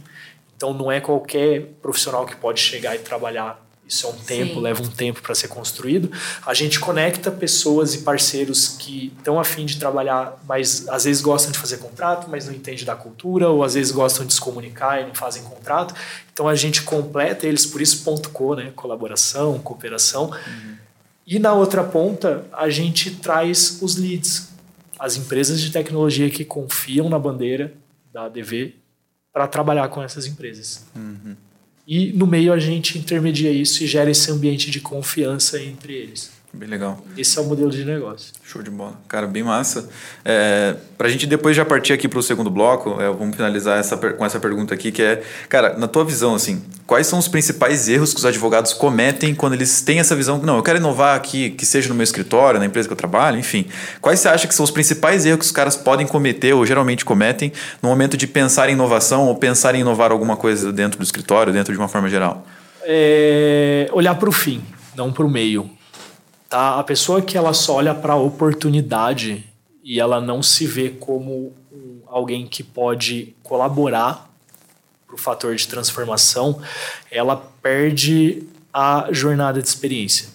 [0.55, 4.59] Então não é qualquer profissional que pode chegar e trabalhar isso é um tempo, Sim.
[4.59, 6.11] leva um tempo para ser construído.
[6.45, 11.51] A gente conecta pessoas e parceiros que estão afim de trabalhar, mas às vezes gostam
[11.51, 15.01] de fazer contrato, mas não entendem da cultura, ou às vezes gostam de se comunicar
[15.01, 15.95] e não fazem contrato.
[16.33, 18.71] Então a gente completa eles, por isso ponto .co, né?
[18.75, 20.31] Colaboração, cooperação.
[21.25, 24.49] E na outra ponta, a gente traz os leads,
[24.99, 27.73] as empresas de tecnologia que confiam na bandeira
[28.11, 28.75] da ADV
[29.31, 30.85] para trabalhar com essas empresas.
[31.87, 36.36] E no meio a gente intermedia isso e gera esse ambiente de confiança entre eles.
[36.57, 36.97] Bem legal.
[37.15, 38.33] Esse é o modelo de negócio.
[38.43, 38.99] Show de bola.
[39.07, 39.87] Cara, bem massa.
[40.25, 44.25] É, pra gente depois já partir aqui pro segundo bloco, é, vamos finalizar essa, com
[44.25, 48.11] essa pergunta aqui, que é, cara, na tua visão, assim, quais são os principais erros
[48.11, 51.51] que os advogados cometem quando eles têm essa visão que, não, eu quero inovar aqui,
[51.51, 53.67] que seja no meu escritório, na empresa que eu trabalho, enfim.
[54.01, 57.05] Quais você acha que são os principais erros que os caras podem cometer, ou geralmente
[57.05, 61.03] cometem, no momento de pensar em inovação ou pensar em inovar alguma coisa dentro do
[61.03, 62.47] escritório, dentro de uma forma geral?
[62.81, 64.63] É olhar para o fim,
[64.95, 65.76] não para o meio.
[66.49, 66.79] Tá?
[66.79, 69.43] A pessoa que ela só olha para a oportunidade
[69.83, 71.53] e ela não se vê como
[72.07, 74.29] alguém que pode colaborar
[75.05, 76.61] para o fator de transformação,
[77.11, 80.29] ela perde a jornada de experiência,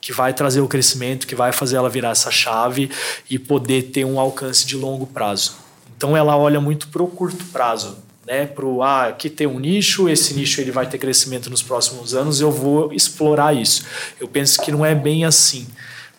[0.00, 2.90] que vai trazer o crescimento, que vai fazer ela virar essa chave
[3.30, 5.56] e poder ter um alcance de longo prazo.
[5.96, 8.44] Então ela olha muito para o curto prazo, né?
[8.44, 12.14] Para o ah, aqui tem um nicho, esse nicho ele vai ter crescimento nos próximos
[12.14, 13.84] anos, eu vou explorar isso.
[14.20, 15.66] Eu penso que não é bem assim.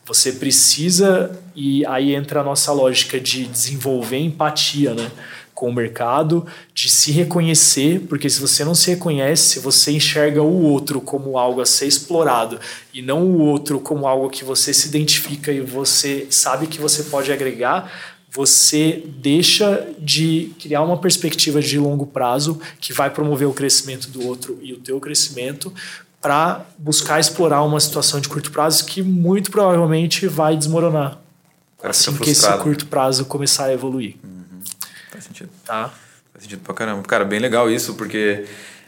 [0.05, 5.11] Você precisa e aí entra a nossa lógica de desenvolver empatia, né?
[5.53, 10.61] Com o mercado, de se reconhecer, porque se você não se reconhece, você enxerga o
[10.61, 12.59] outro como algo a ser explorado
[12.93, 17.03] e não o outro como algo que você se identifica e você sabe que você
[17.03, 17.91] pode agregar,
[18.29, 24.25] você deixa de criar uma perspectiva de longo prazo que vai promover o crescimento do
[24.27, 25.73] outro e o teu crescimento
[26.21, 31.19] para buscar explorar uma situação de curto prazo que muito provavelmente vai desmoronar
[31.77, 34.15] cara assim que esse curto prazo começar a evoluir,
[35.11, 35.49] Faz sentido.
[35.63, 35.93] tá?
[36.33, 37.01] Faz sentido pra caramba.
[37.03, 38.45] Cara, bem legal isso, porque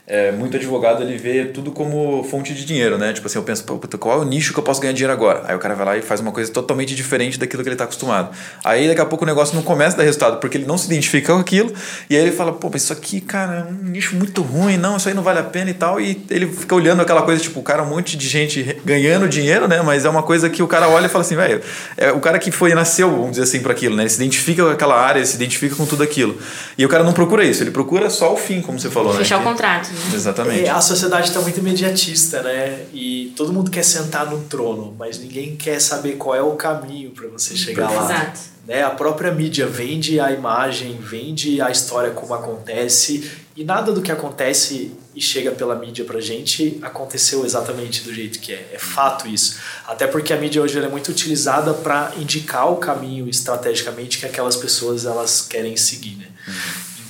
[0.09, 3.13] é, muito advogado ele vê tudo como fonte de dinheiro, né?
[3.13, 3.63] Tipo assim, eu penso,
[3.99, 5.43] qual é o nicho que eu posso ganhar dinheiro agora?
[5.47, 7.83] Aí o cara vai lá e faz uma coisa totalmente diferente daquilo que ele tá
[7.83, 8.35] acostumado.
[8.63, 10.87] Aí daqui a pouco o negócio não começa a dar resultado, porque ele não se
[10.87, 11.71] identifica com aquilo,
[12.09, 14.97] e aí ele fala, pô, mas isso aqui, cara, é um nicho muito ruim, não,
[14.97, 17.59] isso aí não vale a pena e tal, e ele fica olhando aquela coisa, tipo,
[17.59, 19.79] o cara, um monte de gente ganhando dinheiro, né?
[19.83, 21.61] Mas é uma coisa que o cara olha e fala assim, velho,
[21.95, 24.03] é o cara que foi, nasceu, vamos dizer assim, para aquilo, né?
[24.03, 26.35] Ele se identifica com aquela área, ele se identifica com tudo aquilo.
[26.75, 29.19] E o cara não procura isso, ele procura só o fim, como você falou, né?
[29.19, 29.98] Fechar o contrato.
[30.13, 30.65] Exatamente.
[30.65, 32.85] É, a sociedade está muito imediatista, né?
[32.93, 37.11] E todo mundo quer sentar no trono, mas ninguém quer saber qual é o caminho
[37.11, 38.05] para você chegar lá.
[38.05, 38.39] Exato.
[38.67, 38.83] Né?
[38.83, 44.11] A própria mídia vende a imagem, vende a história como acontece, e nada do que
[44.11, 48.69] acontece e chega pela mídia pra gente aconteceu exatamente do jeito que é.
[48.73, 49.57] É fato isso.
[49.87, 54.25] Até porque a mídia hoje ela é muito utilizada para indicar o caminho estrategicamente que
[54.25, 56.27] aquelas pessoas elas querem seguir, né?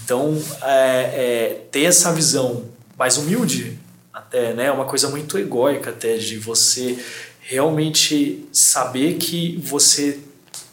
[0.04, 2.64] Então, é, é, ter essa visão
[3.00, 3.80] mais humilde,
[4.14, 4.70] até, né?
[4.70, 7.04] Uma coisa muito egóica até, de você
[7.40, 10.20] realmente saber que você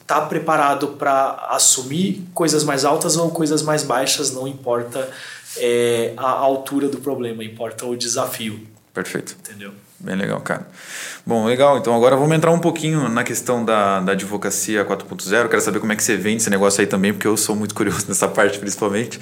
[0.06, 5.08] tá preparado para assumir coisas mais altas ou coisas mais baixas, não importa
[5.56, 8.60] é, a altura do problema, importa o desafio,
[8.92, 9.36] Perfeito.
[9.40, 9.72] entendeu?
[9.98, 10.66] Bem legal, cara.
[11.24, 11.78] Bom, legal.
[11.78, 15.48] Então agora vamos entrar um pouquinho na questão da, da advocacia 4.0.
[15.48, 17.74] Quero saber como é que você vende esse negócio aí também, porque eu sou muito
[17.74, 19.18] curioso nessa parte, principalmente.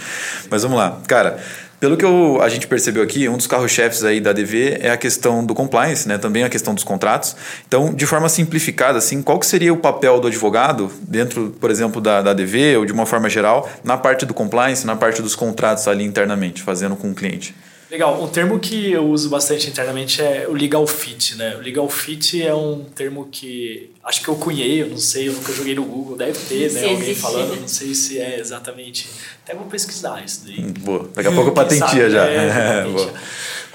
[0.50, 1.00] Mas vamos lá.
[1.06, 1.38] Cara,
[1.78, 4.96] pelo que eu, a gente percebeu aqui, um dos carros-chefes aí da ADV é a
[4.96, 6.18] questão do compliance, né?
[6.18, 7.37] Também a questão dos contratos.
[7.68, 12.00] Então, de forma simplificada, assim, qual que seria o papel do advogado dentro, por exemplo,
[12.00, 15.37] da, da ADV ou de uma forma geral, na parte do compliance, na parte dos
[15.37, 17.54] contratos ali internamente, fazendo com o cliente?
[17.90, 21.55] Legal, um termo que eu uso bastante internamente é o legal fit, né?
[21.57, 25.33] O legal fit é um termo que acho que eu cunhei, eu não sei, eu
[25.33, 26.85] nunca joguei no Google, deve ter, Se né?
[26.85, 27.20] Alguém existe.
[27.20, 29.09] falando, não sei se é exatamente.
[29.44, 30.61] Até vou pesquisar isso daí.
[30.61, 31.11] Hum, Boa.
[31.14, 32.25] Daqui a pouco eu patentia já.
[32.27, 32.85] é, É.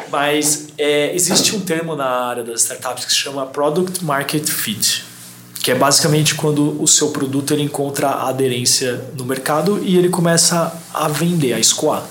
[0.09, 5.03] Mas é, existe um termo na área das startups que se chama Product Market Fit,
[5.69, 10.73] que é basicamente quando o seu produto ele encontra aderência no mercado e ele começa
[10.91, 12.03] a vender, a escoar,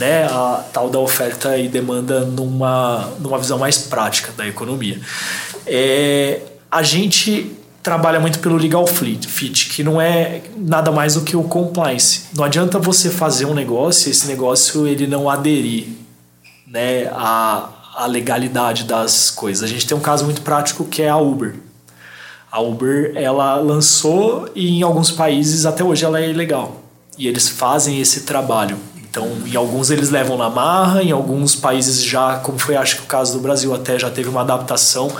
[0.00, 0.24] né?
[0.24, 5.00] A tal da oferta e demanda numa, numa visão mais prática da economia.
[5.64, 7.52] É, a gente
[7.84, 12.22] trabalha muito pelo legal fit, que não é nada mais do que o compliance.
[12.34, 15.86] Não adianta você fazer um negócio e esse negócio ele não aderir
[16.66, 19.62] né, a legalidade das coisas.
[19.62, 21.54] A gente tem um caso muito prático que é a Uber.
[22.54, 26.84] A Uber ela lançou e em alguns países até hoje ela é ilegal.
[27.18, 28.78] E eles fazem esse trabalho.
[28.96, 33.02] Então, em alguns eles levam na marra, em alguns países já, como foi acho que
[33.02, 35.10] o caso do Brasil, até já teve uma adaptação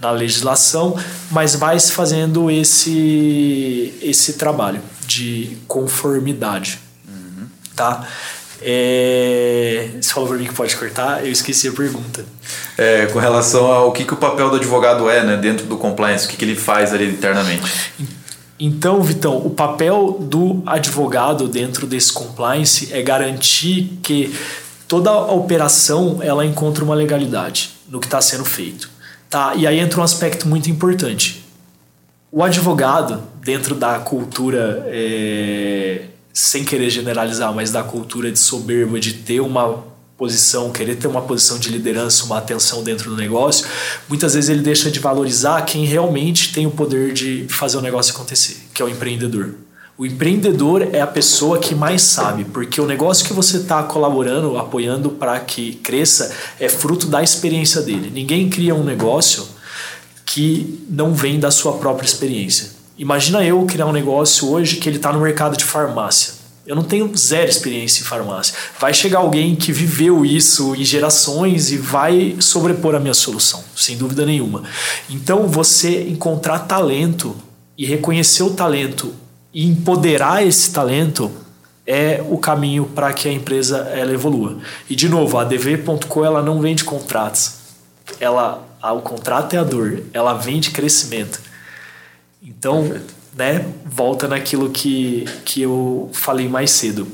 [0.00, 0.96] na legislação,
[1.30, 6.78] mas vai se fazendo esse, esse trabalho de conformidade.
[7.06, 7.46] Uhum.
[7.76, 8.08] Tá?
[8.62, 12.24] É, você falou para mim que pode cortar, eu esqueci a pergunta.
[12.76, 16.26] É, com relação ao que, que o papel do advogado é né, dentro do compliance,
[16.26, 17.92] o que, que ele faz ali internamente.
[18.58, 24.34] Então, Vitão, o papel do advogado dentro desse compliance é garantir que
[24.86, 28.90] toda a operação ela encontra uma legalidade no que está sendo feito.
[29.30, 29.54] Tá?
[29.54, 31.42] E aí entra um aspecto muito importante.
[32.30, 39.14] O advogado, dentro da cultura, é, sem querer generalizar, mas da cultura de soberba, de
[39.14, 39.84] ter uma
[40.16, 43.66] posição, querer ter uma posição de liderança, uma atenção dentro do negócio,
[44.06, 48.14] muitas vezes ele deixa de valorizar quem realmente tem o poder de fazer o negócio
[48.14, 49.54] acontecer, que é o empreendedor.
[49.96, 54.58] O empreendedor é a pessoa que mais sabe, porque o negócio que você está colaborando,
[54.58, 58.10] apoiando para que cresça, é fruto da experiência dele.
[58.10, 59.46] Ninguém cria um negócio
[60.24, 62.79] que não vem da sua própria experiência.
[63.00, 66.34] Imagina eu criar um negócio hoje que ele está no mercado de farmácia.
[66.66, 68.54] Eu não tenho zero experiência em farmácia.
[68.78, 73.96] Vai chegar alguém que viveu isso em gerações e vai sobrepor a minha solução, sem
[73.96, 74.64] dúvida nenhuma.
[75.08, 77.34] Então, você encontrar talento
[77.76, 79.14] e reconhecer o talento
[79.54, 81.30] e empoderar esse talento
[81.86, 84.58] é o caminho para que a empresa ela evolua.
[84.90, 87.54] E de novo, a DV.co ela não vende contratos.
[88.20, 91.48] Ela, o contrato é a dor, ela vende crescimento.
[92.42, 93.14] Então, Perfeito.
[93.36, 97.06] né, volta naquilo que, que eu falei mais cedo.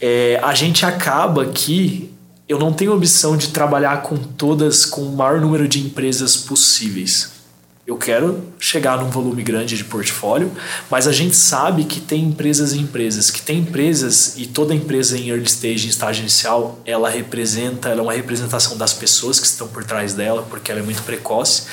[0.00, 2.12] É, a gente acaba que
[2.48, 7.41] eu não tenho ambição de trabalhar com todas, com o maior número de empresas possíveis.
[7.84, 10.52] Eu quero chegar num volume grande de portfólio,
[10.88, 15.18] mas a gente sabe que tem empresas e empresas, que tem empresas e toda empresa
[15.18, 19.46] em early stage, em estágio inicial, ela representa, ela é uma representação das pessoas que
[19.46, 21.64] estão por trás dela, porque ela é muito precoce.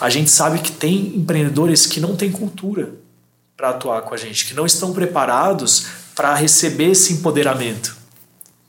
[0.00, 2.94] A gente sabe que tem empreendedores que não têm cultura
[3.56, 7.96] para atuar com a gente, que não estão preparados para receber esse empoderamento,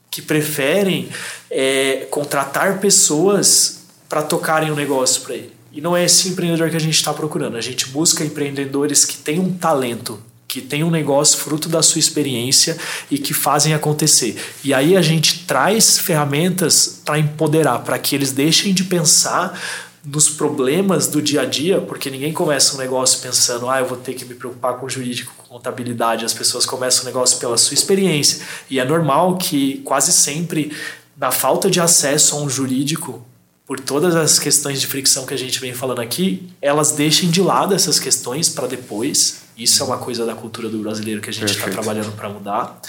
[0.08, 1.08] que preferem
[1.50, 5.53] é, contratar pessoas para tocarem o um negócio para ele.
[5.74, 7.56] E não é esse empreendedor que a gente está procurando.
[7.56, 11.98] A gente busca empreendedores que têm um talento, que têm um negócio fruto da sua
[11.98, 12.78] experiência
[13.10, 14.40] e que fazem acontecer.
[14.62, 19.60] E aí a gente traz ferramentas para empoderar, para que eles deixem de pensar
[20.04, 23.98] nos problemas do dia a dia, porque ninguém começa um negócio pensando, ah, eu vou
[23.98, 26.24] ter que me preocupar com jurídico, com contabilidade.
[26.24, 28.44] As pessoas começam o negócio pela sua experiência.
[28.70, 30.70] E é normal que quase sempre,
[31.16, 33.26] na falta de acesso a um jurídico,
[33.66, 37.40] por todas as questões de fricção que a gente vem falando aqui, elas deixem de
[37.40, 39.42] lado essas questões para depois.
[39.56, 42.80] Isso é uma coisa da cultura do brasileiro que a gente está trabalhando para mudar.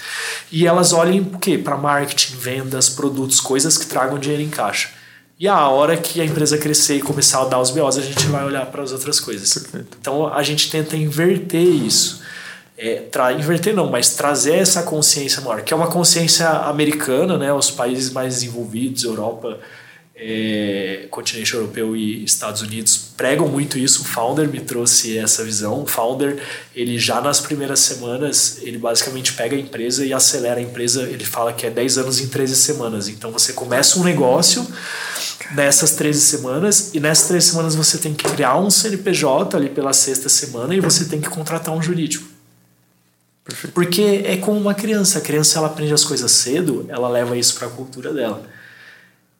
[0.52, 1.56] E elas olhem o quê?
[1.56, 4.90] Para marketing, vendas, produtos, coisas que tragam dinheiro em caixa.
[5.38, 8.26] E a hora que a empresa crescer e começar a dar os BOs, a gente
[8.26, 9.54] vai olhar para as outras coisas.
[9.54, 9.96] Perfeito.
[10.00, 12.22] Então a gente tenta inverter isso.
[12.76, 17.50] É, tra inverter não, mas trazer essa consciência maior, que é uma consciência americana, né?
[17.50, 19.58] Os países mais desenvolvidos, Europa,
[20.18, 24.00] é, continente europeu e Estados Unidos pregam muito isso.
[24.00, 25.82] O founder me trouxe essa visão.
[25.82, 26.42] O founder,
[26.74, 31.02] ele já nas primeiras semanas, ele basicamente pega a empresa e acelera a empresa.
[31.02, 33.08] Ele fala que é 10 anos em 13 semanas.
[33.08, 34.66] Então você começa um negócio
[35.54, 39.92] nessas 13 semanas e nessas 13 semanas você tem que criar um CNPJ ali pela
[39.92, 42.26] sexta semana e você tem que contratar um jurídico.
[43.44, 43.74] Perfeito.
[43.74, 45.18] Porque é como uma criança.
[45.18, 48.55] A criança ela aprende as coisas cedo, ela leva isso para a cultura dela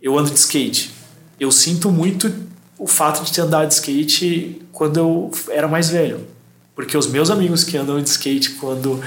[0.01, 0.93] eu ando de skate.
[1.39, 2.33] Eu sinto muito
[2.79, 6.27] o fato de ter andado de skate quando eu era mais velho.
[6.75, 9.03] Porque os meus amigos que andam de skate quando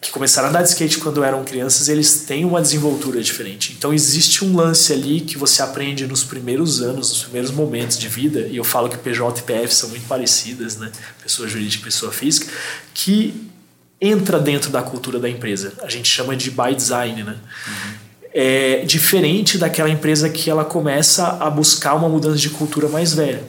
[0.00, 3.72] que começaram a andar de skate quando eram crianças, eles têm uma desenvoltura diferente.
[3.78, 8.08] Então existe um lance ali que você aprende nos primeiros anos, nos primeiros momentos de
[8.08, 10.90] vida, e eu falo que PJ e PF são muito parecidas, né?
[11.22, 12.52] Pessoa jurídica e pessoa física,
[12.92, 13.48] que
[14.00, 15.72] entra dentro da cultura da empresa.
[15.80, 17.36] A gente chama de by design, né?
[17.68, 18.01] Uhum
[18.34, 23.44] é diferente daquela empresa que ela começa a buscar uma mudança de cultura mais velha.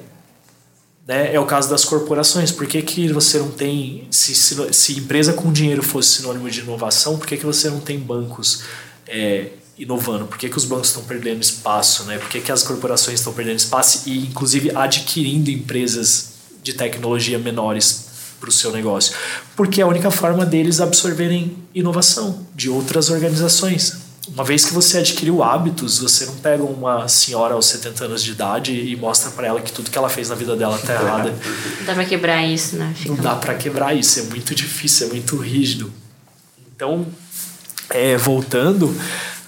[1.07, 1.33] Né?
[1.33, 2.51] É o caso das corporações.
[2.51, 4.07] Por que, que você não tem.
[4.11, 7.79] Se, se, se empresa com dinheiro fosse sinônimo de inovação, por que, que você não
[7.79, 8.63] tem bancos
[9.07, 10.25] é, inovando?
[10.25, 12.03] Por que, que os bancos estão perdendo espaço?
[12.03, 12.17] Né?
[12.17, 18.07] Por que, que as corporações estão perdendo espaço e, inclusive, adquirindo empresas de tecnologia menores
[18.39, 19.15] para o seu negócio?
[19.55, 24.99] Porque é a única forma deles absorverem inovação de outras organizações uma vez que você
[24.99, 29.47] adquiriu hábitos, você não pega uma senhora aos 70 anos de idade e mostra para
[29.47, 31.31] ela que tudo que ela fez na vida dela tá errada.
[31.31, 32.93] Não dá pra quebrar isso, né?
[32.95, 33.13] Fica...
[33.13, 35.91] Não dá para quebrar isso, é muito difícil, é muito rígido.
[36.73, 37.05] Então,
[37.89, 38.95] é, voltando,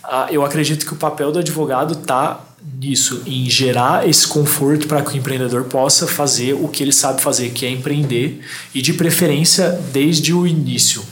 [0.03, 2.41] ah, eu acredito que o papel do advogado está
[2.77, 7.21] nisso, em gerar esse conforto para que o empreendedor possa fazer o que ele sabe
[7.21, 8.41] fazer, que é empreender,
[8.73, 11.03] e de preferência desde o início,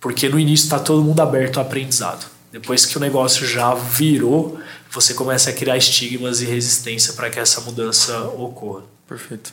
[0.00, 2.37] porque no início está todo mundo aberto ao aprendizado.
[2.52, 4.58] Depois que o negócio já virou,
[4.90, 8.82] você começa a criar estigmas e resistência para que essa mudança ocorra.
[9.06, 9.52] Perfeito.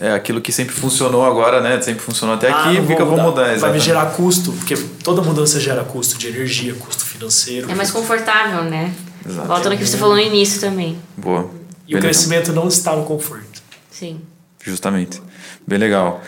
[0.00, 1.80] É aquilo que sempre funcionou agora, né?
[1.80, 3.48] Sempre funcionou até Ah, aqui, fica vou vou mudar.
[3.48, 3.58] mudar.
[3.58, 7.70] Vai me gerar custo, porque toda mudança gera custo de energia, custo financeiro.
[7.70, 8.94] É mais confortável, né?
[9.26, 9.48] Exato.
[9.48, 10.98] Volta no que você falou no início também.
[11.16, 11.50] Boa.
[11.88, 12.00] E o Beleza.
[12.00, 13.60] crescimento não está no conforto.
[13.90, 14.20] Sim.
[14.62, 15.20] Justamente.
[15.66, 16.20] Bem legal.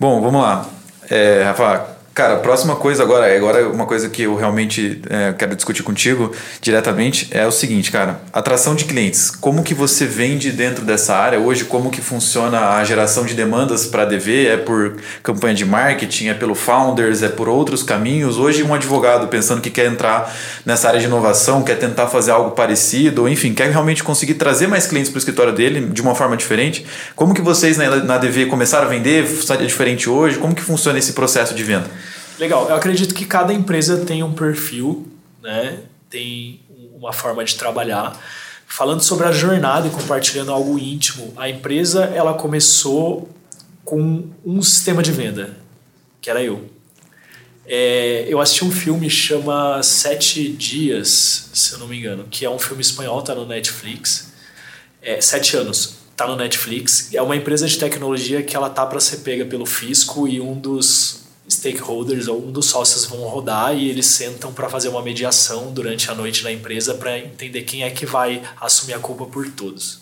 [0.00, 0.66] Bom, vamos lá.
[1.10, 5.56] É, Rafa, cara, a próxima coisa agora, agora uma coisa que eu realmente é, quero
[5.56, 8.20] discutir contigo diretamente é o seguinte, cara.
[8.32, 9.30] Atração de clientes.
[9.30, 11.38] Como que você vende dentro dessa área?
[11.38, 14.46] Hoje, como que funciona a geração de demandas para DV?
[14.46, 16.28] É por campanha de marketing?
[16.28, 17.22] É pelo Founders?
[17.22, 18.36] É por outros caminhos?
[18.36, 20.34] Hoje, um advogado pensando que quer entrar
[20.66, 24.66] nessa área de inovação, quer tentar fazer algo parecido, ou enfim, quer realmente conseguir trazer
[24.66, 26.84] mais clientes para o escritório dele de uma forma diferente.
[27.16, 29.24] Como que vocês na, na DV começaram a vender?
[29.50, 30.38] É diferente hoje?
[30.38, 31.86] Como que funciona esse processo de venda?
[32.42, 35.06] Legal, eu acredito que cada empresa tem um perfil,
[35.40, 35.78] né?
[36.10, 36.60] tem
[36.92, 38.20] uma forma de trabalhar.
[38.66, 43.28] Falando sobre a jornada e compartilhando algo íntimo, a empresa ela começou
[43.84, 45.56] com um sistema de venda,
[46.20, 46.68] que era eu.
[47.64, 52.50] É, eu assisti um filme chama Sete Dias, se eu não me engano, que é
[52.50, 54.32] um filme espanhol, tá no Netflix.
[55.00, 57.14] É, Sete anos, tá no Netflix.
[57.14, 60.58] É uma empresa de tecnologia que ela tá para ser pega pelo fisco e um
[60.58, 61.21] dos
[61.52, 66.10] stakeholders ou um dos sócios vão rodar e eles sentam para fazer uma mediação durante
[66.10, 70.00] a noite na empresa para entender quem é que vai assumir a culpa por todos.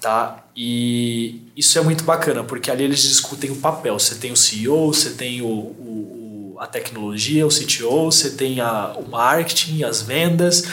[0.00, 0.44] Tá?
[0.56, 3.98] E isso é muito bacana, porque ali eles discutem o papel.
[3.98, 8.94] Você tem o CEO, você tem o, o, a tecnologia, o CTO, você tem a,
[8.96, 10.64] o marketing, as vendas.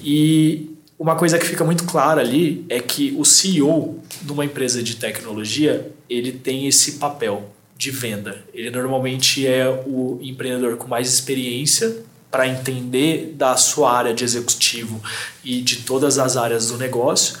[0.00, 4.82] E uma coisa que fica muito clara ali é que o CEO de uma empresa
[4.82, 8.44] de tecnologia, ele tem esse papel de venda.
[8.52, 15.00] Ele normalmente é o empreendedor com mais experiência para entender da sua área de executivo
[15.44, 17.38] e de todas as áreas do negócio.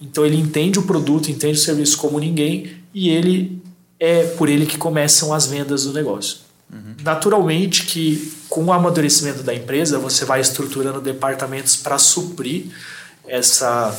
[0.00, 3.60] Então ele entende o produto, entende o serviço como ninguém e ele
[3.98, 6.38] é por ele que começam as vendas do negócio.
[7.02, 12.66] Naturalmente que com o amadurecimento da empresa você vai estruturando departamentos para suprir
[13.26, 13.98] essa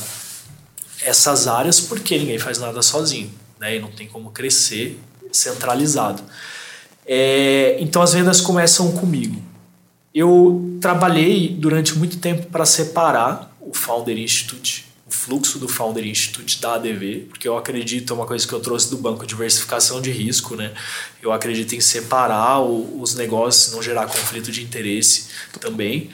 [1.02, 3.30] essas áreas porque ninguém faz nada sozinho,
[3.60, 3.76] né?
[3.76, 4.98] E não tem como crescer
[5.36, 6.22] centralizado.
[7.06, 9.40] É, então as vendas começam comigo.
[10.14, 16.60] Eu trabalhei durante muito tempo para separar o Founder Institute, o fluxo do Founder Institute
[16.60, 20.10] da ADV, porque eu acredito, é uma coisa que eu trouxe do banco, diversificação de
[20.10, 20.72] risco, né?
[21.20, 25.26] Eu acredito em separar o- os negócios, não gerar conflito de interesse
[25.60, 26.10] também.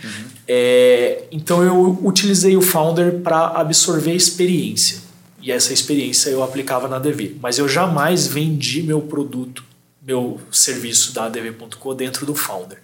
[0.48, 5.09] É, então eu utilizei o Founder para absorver experiência.
[5.42, 7.36] E essa experiência eu aplicava na ADV.
[7.40, 9.64] Mas eu jamais vendi meu produto
[10.02, 12.78] meu serviço da ADV.com dentro do Founder.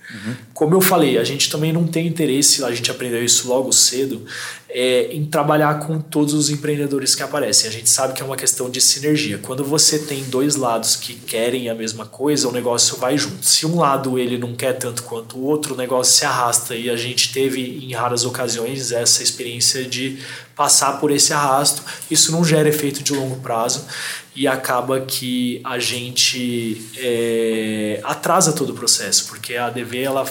[0.52, 4.24] Como eu falei, a gente também não tem interesse, a gente aprendeu isso logo cedo,
[4.78, 7.66] é, em trabalhar com todos os empreendedores que aparecem.
[7.66, 9.38] A gente sabe que é uma questão de sinergia.
[9.38, 13.46] Quando você tem dois lados que querem a mesma coisa, o negócio vai junto.
[13.46, 16.76] Se um lado ele não quer tanto quanto o outro, o negócio se arrasta.
[16.76, 20.18] E a gente teve, em raras ocasiões, essa experiência de
[20.54, 21.82] passar por esse arrasto.
[22.10, 23.86] Isso não gera efeito de longo prazo
[24.34, 30.26] e acaba que a gente é, atrasa todo o processo, porque a ADV ela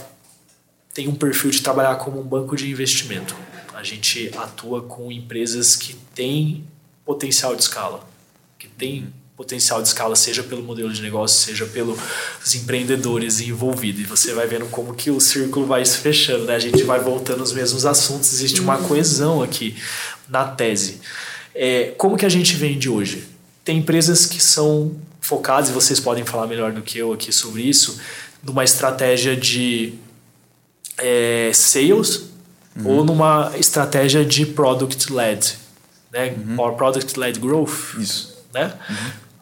[0.93, 3.35] tem um perfil de trabalhar como um banco de investimento.
[3.86, 6.65] A gente atua com empresas que têm
[7.05, 8.03] potencial de escala,
[8.57, 11.99] que têm potencial de escala, seja pelo modelo de negócio, seja pelos
[12.55, 14.01] empreendedores envolvidos.
[14.01, 16.55] E você vai vendo como que o círculo vai se fechando, né?
[16.55, 19.77] A gente vai voltando aos mesmos assuntos, existe uma coesão aqui
[20.27, 20.99] na tese.
[21.53, 23.27] É, como que a gente vende hoje?
[23.63, 27.61] Tem empresas que são focadas, e vocês podem falar melhor do que eu aqui sobre
[27.61, 27.99] isso,
[28.41, 29.93] numa estratégia de
[30.97, 32.33] é, sales
[32.84, 35.57] ou numa estratégia de product led,
[36.11, 36.36] né?
[36.57, 38.38] Or product led growth, Isso.
[38.53, 38.73] né?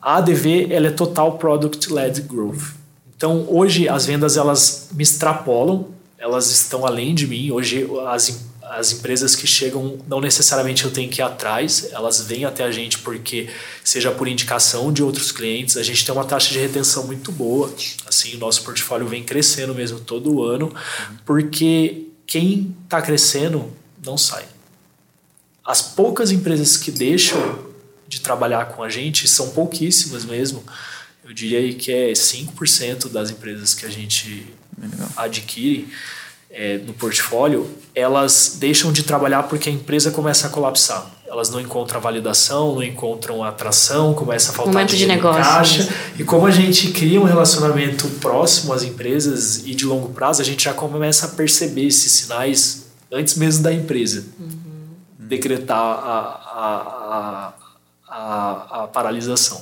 [0.01, 2.73] A ADV ela é total product led growth.
[3.15, 7.51] Então hoje as vendas elas me extrapolam, elas estão além de mim.
[7.51, 12.45] Hoje as, as empresas que chegam não necessariamente eu tenho que ir atrás, elas vêm
[12.45, 13.49] até a gente porque
[13.83, 15.77] seja por indicação de outros clientes.
[15.77, 17.73] A gente tem uma taxa de retenção muito boa.
[18.07, 20.73] Assim, o nosso portfólio vem crescendo mesmo todo ano,
[21.25, 23.71] porque quem está crescendo
[24.03, 24.45] não sai.
[25.65, 27.71] As poucas empresas que deixam
[28.07, 30.63] de trabalhar com a gente são pouquíssimas mesmo.
[31.23, 34.47] Eu diria que é 5% das empresas que a gente
[34.77, 35.09] legal.
[35.15, 35.87] adquire
[36.53, 41.11] é, no portfólio, elas deixam de trabalhar porque a empresa começa a colapsar.
[41.27, 45.89] Elas não encontram validação, não encontram atração, começa a faltar Momento de negócio, caixa.
[46.17, 50.45] E como a gente cria um relacionamento próximo às empresas e de longo prazo, a
[50.45, 54.23] gente já começa a perceber esses sinais antes mesmo da empresa
[55.33, 56.19] decretar a,
[56.53, 56.73] a,
[57.09, 57.53] a,
[58.07, 59.61] a, a paralisação.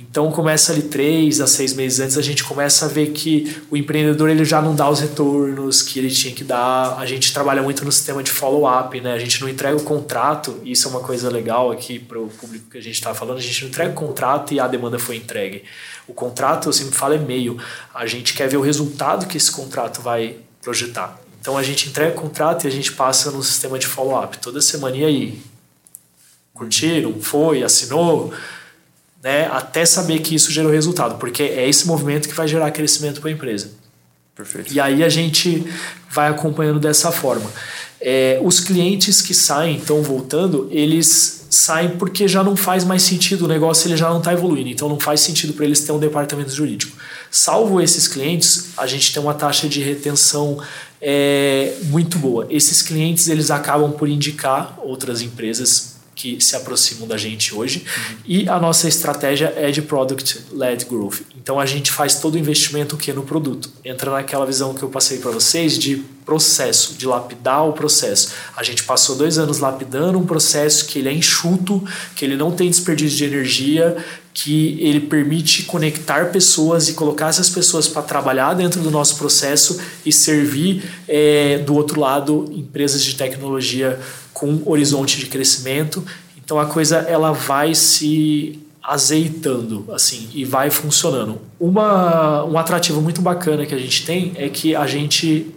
[0.00, 3.76] Então começa ali três a seis meses antes a gente começa a ver que o
[3.76, 6.96] empreendedor ele já não dá os retornos que ele tinha que dar.
[6.98, 9.12] A gente trabalha muito no sistema de follow-up, né?
[9.12, 10.60] A gente não entrega o contrato.
[10.62, 13.38] E isso é uma coisa legal aqui para o público que a gente está falando.
[13.38, 15.64] A gente não entrega o contrato e a demanda foi entregue.
[16.06, 17.58] O contrato, eu sempre falo, é meio.
[17.92, 21.20] A gente quer ver o resultado que esse contrato vai projetar.
[21.40, 24.60] Então a gente entrega o contrato e a gente passa no sistema de follow-up toda
[24.60, 24.96] semana.
[24.96, 25.42] E aí?
[26.54, 27.20] Curtiram?
[27.20, 27.62] Foi?
[27.62, 28.32] Assinou?
[29.28, 29.46] Né?
[29.52, 33.28] Até saber que isso gerou resultado, porque é esse movimento que vai gerar crescimento para
[33.28, 33.72] a empresa.
[34.34, 34.72] Perfeito.
[34.72, 35.66] E aí a gente
[36.10, 37.50] vai acompanhando dessa forma.
[38.00, 43.44] É, os clientes que saem, estão voltando, eles saem porque já não faz mais sentido,
[43.44, 45.98] o negócio ele já não está evoluindo, então não faz sentido para eles ter um
[45.98, 46.96] departamento jurídico.
[47.30, 50.58] Salvo esses clientes, a gente tem uma taxa de retenção
[51.02, 52.46] é, muito boa.
[52.48, 57.84] Esses clientes eles acabam por indicar outras empresas que se aproximam da gente hoje.
[58.26, 61.20] E a nossa estratégia é de product-led growth.
[61.40, 63.70] Então a gente faz todo o investimento que no produto.
[63.84, 68.32] Entra naquela visão que eu passei para vocês de processo, de lapidar o processo.
[68.56, 71.82] A gente passou dois anos lapidando um processo que ele é enxuto,
[72.16, 73.96] que ele não tem desperdício de energia,
[74.34, 79.80] que ele permite conectar pessoas e colocar essas pessoas para trabalhar dentro do nosso processo
[80.04, 83.98] e servir é, do outro lado empresas de tecnologia
[84.38, 86.04] com horizonte de crescimento.
[86.36, 91.40] Então a coisa ela vai se azeitando assim e vai funcionando.
[91.60, 95.54] Uma, um atrativo muito bacana que a gente tem é que a gente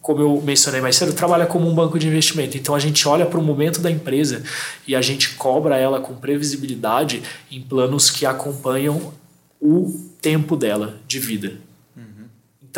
[0.00, 2.56] como eu mencionei mais cedo, trabalha como um banco de investimento.
[2.56, 4.42] Então a gente olha para o momento da empresa
[4.86, 9.12] e a gente cobra ela com previsibilidade em planos que acompanham
[9.60, 11.67] o tempo dela de vida.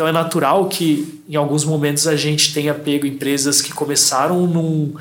[0.01, 4.95] Então é natural que em alguns momentos a gente tenha pego empresas que começaram num,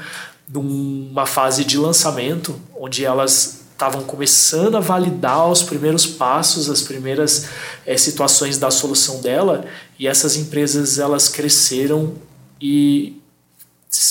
[0.46, 7.48] numa fase de lançamento, onde elas estavam começando a validar os primeiros passos, as primeiras
[7.86, 9.64] é, situações da solução dela,
[9.98, 12.12] e essas empresas elas cresceram
[12.60, 13.18] e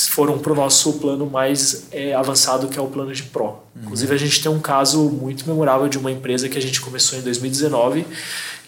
[0.07, 3.43] foram para o nosso plano mais é, avançado, que é o plano de Pro.
[3.45, 3.83] Uhum.
[3.83, 7.19] Inclusive, a gente tem um caso muito memorável de uma empresa que a gente começou
[7.19, 8.07] em 2019,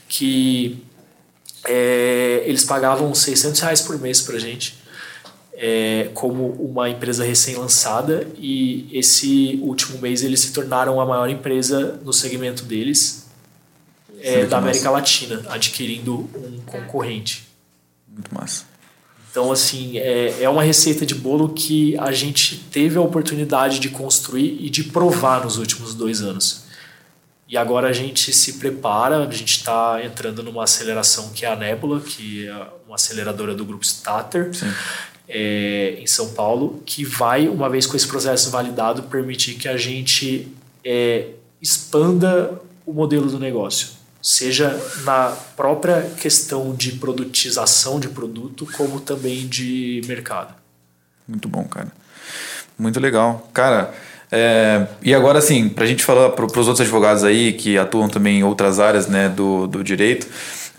[0.07, 0.84] que
[1.68, 4.78] é, eles pagavam 600 reais por mês para a gente,
[5.53, 11.99] é, como uma empresa recém-lançada, e esse último mês eles se tornaram a maior empresa
[12.03, 13.28] no segmento deles,
[14.20, 14.97] é, da América massa.
[14.97, 17.47] Latina, adquirindo um concorrente.
[18.07, 18.66] Muito massa.
[19.32, 23.88] Então, assim, é, é uma receita de bolo que a gente teve a oportunidade de
[23.88, 26.61] construir e de provar nos últimos dois anos.
[27.52, 31.56] E agora a gente se prepara, a gente está entrando numa aceleração que é a
[31.56, 34.52] Nebula, que é uma aceleradora do grupo Stater,
[35.28, 39.76] é, em São Paulo, que vai, uma vez com esse processo validado, permitir que a
[39.76, 40.47] gente
[40.84, 41.32] é,
[41.62, 49.47] expanda o modelo do negócio seja na própria questão de produtização de produto, como também
[49.47, 50.54] de mercado.
[51.28, 51.91] Muito bom, cara.
[52.78, 53.49] Muito legal.
[53.52, 53.93] Cara,
[54.32, 58.07] é, e agora assim, para a gente falar para os outros advogados aí que atuam
[58.07, 60.27] também em outras áreas né, do, do direito,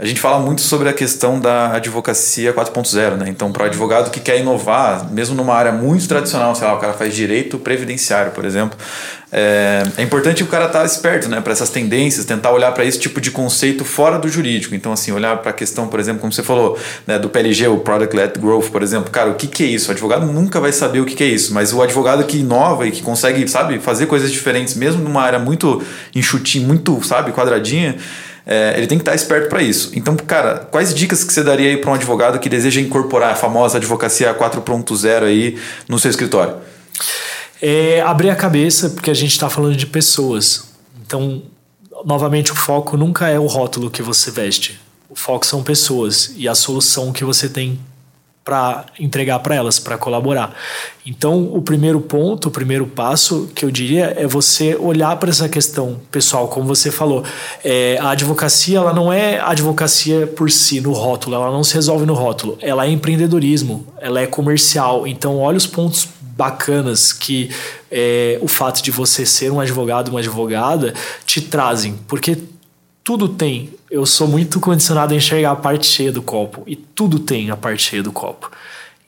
[0.03, 3.27] a gente fala muito sobre a questão da advocacia 4.0, né?
[3.29, 6.79] Então, para o advogado que quer inovar, mesmo numa área muito tradicional, sei lá, o
[6.79, 8.77] cara faz direito previdenciário, por exemplo,
[9.31, 12.85] é, é importante o cara estar tá esperto, né, para essas tendências, tentar olhar para
[12.85, 14.75] esse tipo de conceito fora do jurídico.
[14.75, 16.77] Então, assim, olhar para a questão, por exemplo, como você falou,
[17.07, 19.89] né, do PLG, o Product Led Growth, por exemplo, cara, o que, que é isso?
[19.89, 22.89] O advogado nunca vai saber o que, que é isso, mas o advogado que inova
[22.89, 25.81] e que consegue, sabe, fazer coisas diferentes, mesmo numa área muito
[26.13, 27.97] enxutinha, muito, sabe, quadradinha
[28.47, 29.93] é, ele tem que estar esperto para isso.
[29.95, 33.35] Então, cara, quais dicas que você daria aí para um advogado que deseja incorporar a
[33.37, 36.57] famosa advocacia 4.0 aí no seu escritório?
[37.61, 40.73] É abrir a cabeça, porque a gente está falando de pessoas.
[41.07, 41.43] Então,
[42.05, 44.81] novamente, o foco nunca é o rótulo que você veste.
[45.09, 47.79] O foco são pessoas e a solução que você tem
[48.45, 50.55] para entregar para elas, para colaborar.
[51.07, 55.49] Então, o primeiro ponto, o primeiro passo que eu diria é você olhar para essa
[55.49, 57.25] questão pessoal, como você falou.
[57.65, 62.05] É, a advocacia, ela não é advocacia por si, no rótulo, ela não se resolve
[62.05, 62.59] no rótulo.
[62.61, 65.07] Ela é empreendedorismo, ela é comercial.
[65.07, 67.51] Então, olha os pontos bacanas que
[67.91, 71.95] é, o fato de você ser um advogado, uma advogada, te trazem.
[72.09, 72.39] Porque
[73.05, 73.71] tudo tem.
[73.93, 76.63] Eu sou muito condicionado a enxergar a parte cheia do copo.
[76.67, 78.51] E tudo tem a parte cheia do copo.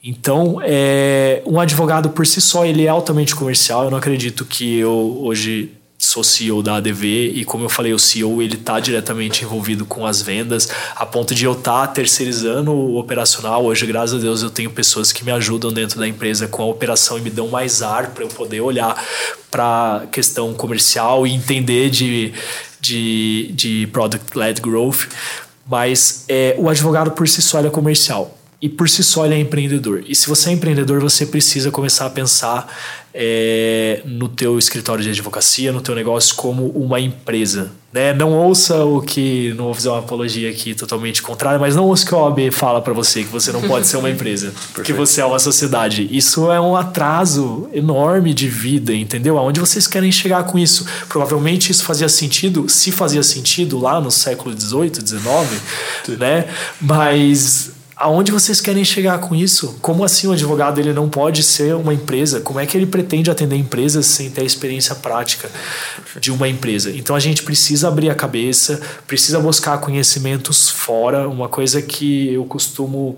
[0.04, 3.84] Então, é, um advogado por si só, ele é altamente comercial.
[3.84, 7.98] Eu não acredito que eu hoje sou CEO da ADV e como eu falei, o
[7.98, 12.70] CEO ele está diretamente envolvido com as vendas, a ponto de eu estar tá terceirizando
[12.70, 13.64] o operacional.
[13.64, 16.66] Hoje, graças a Deus, eu tenho pessoas que me ajudam dentro da empresa com a
[16.66, 19.02] operação e me dão mais ar para eu poder olhar
[19.50, 22.34] para a questão comercial e entender de,
[22.84, 25.08] de, de product-led growth.
[25.66, 29.38] Mas é, o advogado por si só é comercial e por si só ele é
[29.38, 30.02] empreendedor.
[30.08, 32.74] E se você é empreendedor, você precisa começar a pensar
[33.12, 37.70] é, no teu escritório de advocacia, no teu negócio como uma empresa.
[37.92, 38.14] Né?
[38.14, 42.04] Não ouça o que, não vou fazer uma apologia aqui totalmente contrária, mas não ouça
[42.04, 44.50] o que a OAB fala para você, que você não pode ser uma empresa,
[44.82, 46.08] que você é uma sociedade.
[46.10, 49.36] Isso é um atraso enorme de vida, entendeu?
[49.36, 50.86] Aonde vocês querem chegar com isso?
[51.06, 56.46] Provavelmente isso fazia sentido, se fazia sentido lá no século XVIII, XIX, né?
[56.80, 59.78] Mas aonde vocês querem chegar com isso?
[59.80, 62.40] Como assim o advogado ele não pode ser uma empresa?
[62.40, 65.50] Como é que ele pretende atender empresas sem ter a experiência prática
[66.18, 66.90] de uma empresa?
[66.90, 71.28] Então a gente precisa abrir a cabeça, precisa buscar conhecimentos fora.
[71.28, 73.16] Uma coisa que eu costumo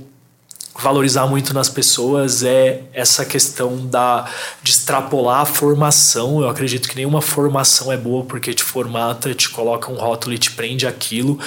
[0.78, 4.28] valorizar muito nas pessoas é essa questão da
[4.62, 6.42] de extrapolar a formação.
[6.42, 10.38] Eu acredito que nenhuma formação é boa porque te formata, te coloca um rótulo e
[10.38, 11.38] te prende aquilo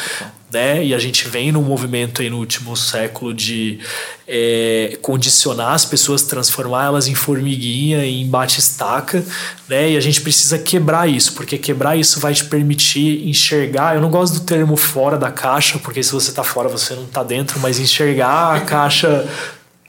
[0.52, 0.84] né?
[0.84, 3.80] E a gente vem num movimento aí no último século de
[4.28, 9.24] é, condicionar as pessoas, transformar elas em formiguinha, em bate-estaca,
[9.68, 9.91] né?
[9.91, 13.95] E a gente precisa quebrar isso, porque quebrar isso vai te permitir enxergar.
[13.95, 17.04] Eu não gosto do termo fora da caixa, porque se você está fora, você não
[17.04, 19.28] está dentro, mas enxergar a caixa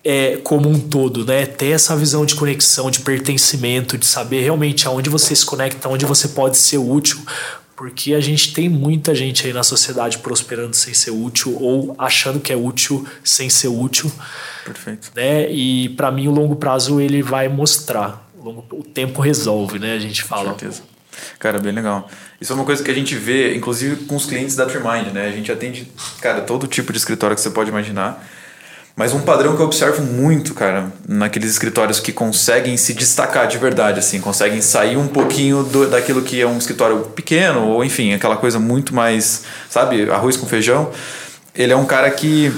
[0.04, 1.46] é, como um todo, né?
[1.46, 6.06] Ter essa visão de conexão, de pertencimento, de saber realmente aonde você se conecta, onde
[6.06, 7.20] você pode ser útil
[7.80, 12.38] porque a gente tem muita gente aí na sociedade prosperando sem ser útil ou achando
[12.38, 14.12] que é útil sem ser útil.
[14.66, 15.10] Perfeito.
[15.16, 15.50] Né?
[15.50, 18.30] E para mim o longo prazo ele vai mostrar.
[18.38, 19.94] O tempo resolve, né?
[19.94, 20.52] A gente fala.
[20.52, 20.82] Com certeza.
[21.38, 22.06] Cara, bem legal.
[22.38, 25.28] Isso é uma coisa que a gente vê, inclusive com os clientes da Trimind, né?
[25.28, 28.22] A gente atende, cara, todo tipo de escritório que você pode imaginar.
[29.00, 33.56] Mas um padrão que eu observo muito, cara, naqueles escritórios que conseguem se destacar de
[33.56, 38.12] verdade, assim, conseguem sair um pouquinho do, daquilo que é um escritório pequeno, ou enfim,
[38.12, 40.90] aquela coisa muito mais, sabe, arroz com feijão.
[41.54, 42.52] Ele é um cara que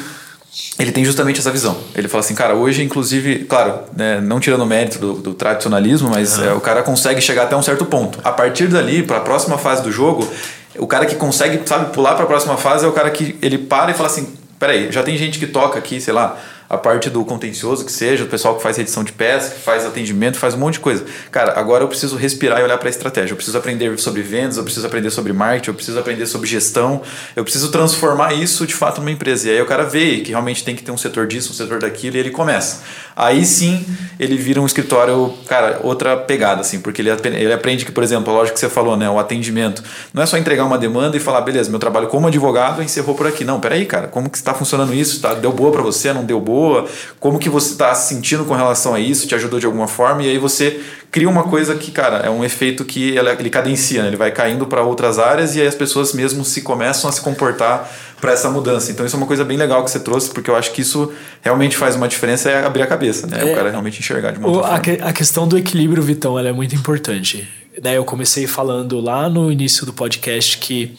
[0.80, 1.78] ele tem justamente essa visão.
[1.94, 6.10] Ele fala assim, cara, hoje, inclusive, claro, né, não tirando o mérito do, do tradicionalismo,
[6.10, 6.44] mas uhum.
[6.44, 8.18] é, o cara consegue chegar até um certo ponto.
[8.24, 10.28] A partir dali, para a próxima fase do jogo,
[10.76, 13.58] o cara que consegue, sabe, pular para a próxima fase é o cara que ele
[13.58, 16.38] para e fala assim, peraí, já tem gente que toca aqui, sei lá,
[16.72, 19.84] a parte do contencioso, que seja, o pessoal que faz edição de peça, que faz
[19.84, 21.04] atendimento, faz um monte de coisa.
[21.30, 23.34] Cara, agora eu preciso respirar e olhar para a estratégia.
[23.34, 27.02] Eu preciso aprender sobre vendas, eu preciso aprender sobre marketing, eu preciso aprender sobre gestão,
[27.36, 29.48] eu preciso transformar isso de fato numa empresa.
[29.48, 31.78] E aí o cara vê que realmente tem que ter um setor disso, um setor
[31.78, 32.80] daquilo, e ele começa.
[33.14, 33.84] Aí sim
[34.18, 38.32] ele vira um escritório, cara, outra pegada, assim, porque ele, ele aprende que, por exemplo,
[38.32, 41.20] a lógica que você falou, né, o atendimento, não é só entregar uma demanda e
[41.20, 43.44] falar, beleza, meu trabalho como advogado encerrou por aqui.
[43.44, 45.20] Não, peraí, cara, como que está funcionando isso?
[45.20, 46.61] Tá, deu boa para você, não deu boa?
[46.62, 46.88] Boa,
[47.18, 50.22] como que você está se sentindo com relação a isso, te ajudou de alguma forma,
[50.22, 54.08] e aí você cria uma coisa que, cara, é um efeito que ele cadencia, né?
[54.08, 57.20] ele vai caindo para outras áreas e aí as pessoas mesmo se começam a se
[57.20, 57.90] comportar
[58.22, 58.92] para essa mudança.
[58.92, 61.12] Então isso é uma coisa bem legal que você trouxe, porque eu acho que isso
[61.42, 63.40] realmente faz uma diferença é abrir a cabeça, né?
[63.40, 65.04] É, o cara realmente enxergar de uma outra a, forma.
[65.04, 67.48] a questão do equilíbrio, Vitão, ela é muito importante
[67.80, 70.94] né, eu comecei falando lá no início do podcast que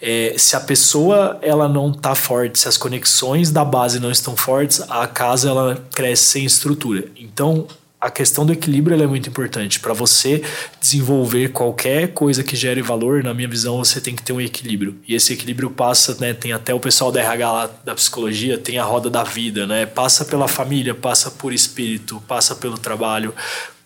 [0.00, 4.36] é, se a pessoa ela não está forte, se as conexões da base não estão
[4.36, 7.04] fortes, a casa ela cresce sem estrutura.
[7.16, 7.66] Então
[8.02, 9.78] a questão do equilíbrio é muito importante.
[9.78, 10.42] Para você
[10.80, 14.98] desenvolver qualquer coisa que gere valor, na minha visão, você tem que ter um equilíbrio.
[15.06, 16.34] E esse equilíbrio passa, né?
[16.34, 19.86] Tem até o pessoal da RH lá, da psicologia, tem a roda da vida, né?
[19.86, 23.32] Passa pela família, passa por espírito, passa pelo trabalho,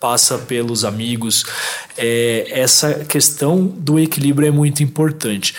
[0.01, 1.45] passa pelos amigos.
[1.95, 5.55] É, essa questão do equilíbrio é muito importante.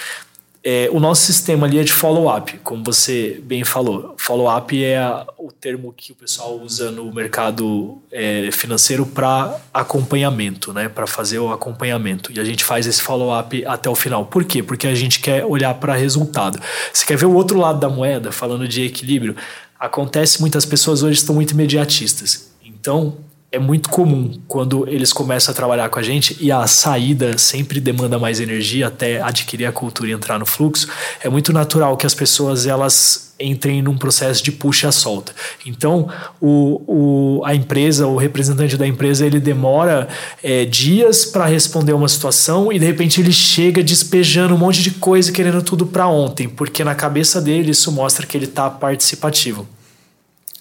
[0.70, 4.16] É, o nosso sistema ali é de follow-up, como você bem falou.
[4.18, 10.74] Follow-up é a, o termo que o pessoal usa no mercado é, financeiro para acompanhamento,
[10.74, 10.90] né?
[10.90, 12.34] para fazer o acompanhamento.
[12.34, 14.26] E a gente faz esse follow-up até o final.
[14.26, 14.62] Por quê?
[14.62, 16.60] Porque a gente quer olhar para resultado.
[16.92, 19.38] Você quer ver o outro lado da moeda, falando de equilíbrio?
[19.80, 22.52] Acontece, muitas pessoas hoje estão muito imediatistas.
[22.62, 23.16] Então,
[23.52, 27.80] é muito comum quando eles começam a trabalhar com a gente e a saída sempre
[27.80, 30.88] demanda mais energia até adquirir a cultura e entrar no fluxo,
[31.24, 35.32] é muito natural que as pessoas elas entrem num processo de puxa-solta.
[35.66, 36.10] Então,
[36.42, 40.08] o, o, a empresa, o representante da empresa, ele demora
[40.44, 44.92] é, dias para responder uma situação e de repente ele chega despejando um monte de
[44.92, 49.68] coisa, querendo tudo para ontem, porque na cabeça dele isso mostra que ele está participativo.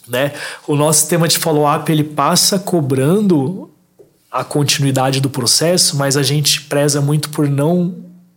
[0.09, 0.33] Né?
[0.67, 3.71] O nosso sistema de follow-up ele passa cobrando
[4.31, 7.95] a continuidade do processo, mas a gente preza muito por não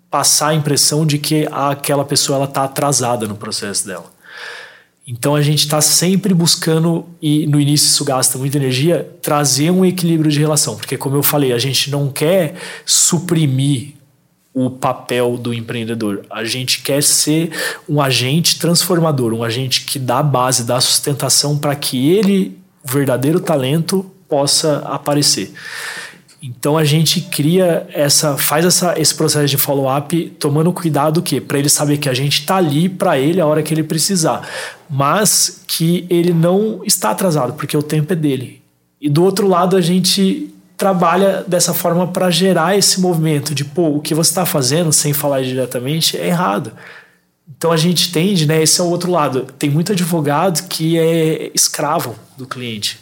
[0.10, 4.12] passar a impressão de que aquela pessoa está atrasada no processo dela.
[5.06, 9.84] Então a gente está sempre buscando, e no início isso gasta muita energia, trazer um
[9.84, 10.76] equilíbrio de relação.
[10.76, 12.54] Porque, como eu falei, a gente não quer
[12.86, 13.96] suprimir
[14.66, 16.26] o papel do empreendedor.
[16.30, 17.52] A gente quer ser
[17.88, 23.40] um agente transformador, um agente que dá base, dá sustentação para que ele, o verdadeiro
[23.40, 25.54] talento, possa aparecer.
[26.42, 31.60] Então a gente cria essa, faz essa, esse processo de follow-up tomando cuidado que para
[31.60, 34.48] ele saber que a gente está ali para ele a hora que ele precisar,
[34.90, 38.62] mas que ele não está atrasado porque o tempo é dele.
[39.02, 43.98] E do outro lado a gente trabalha dessa forma para gerar esse movimento de, pô,
[43.98, 46.72] o que você está fazendo, sem falar diretamente, é errado.
[47.58, 48.64] Então a gente tende, né?
[48.64, 49.46] Esse é o outro lado.
[49.60, 52.98] Tem muito advogado que é escravo do cliente,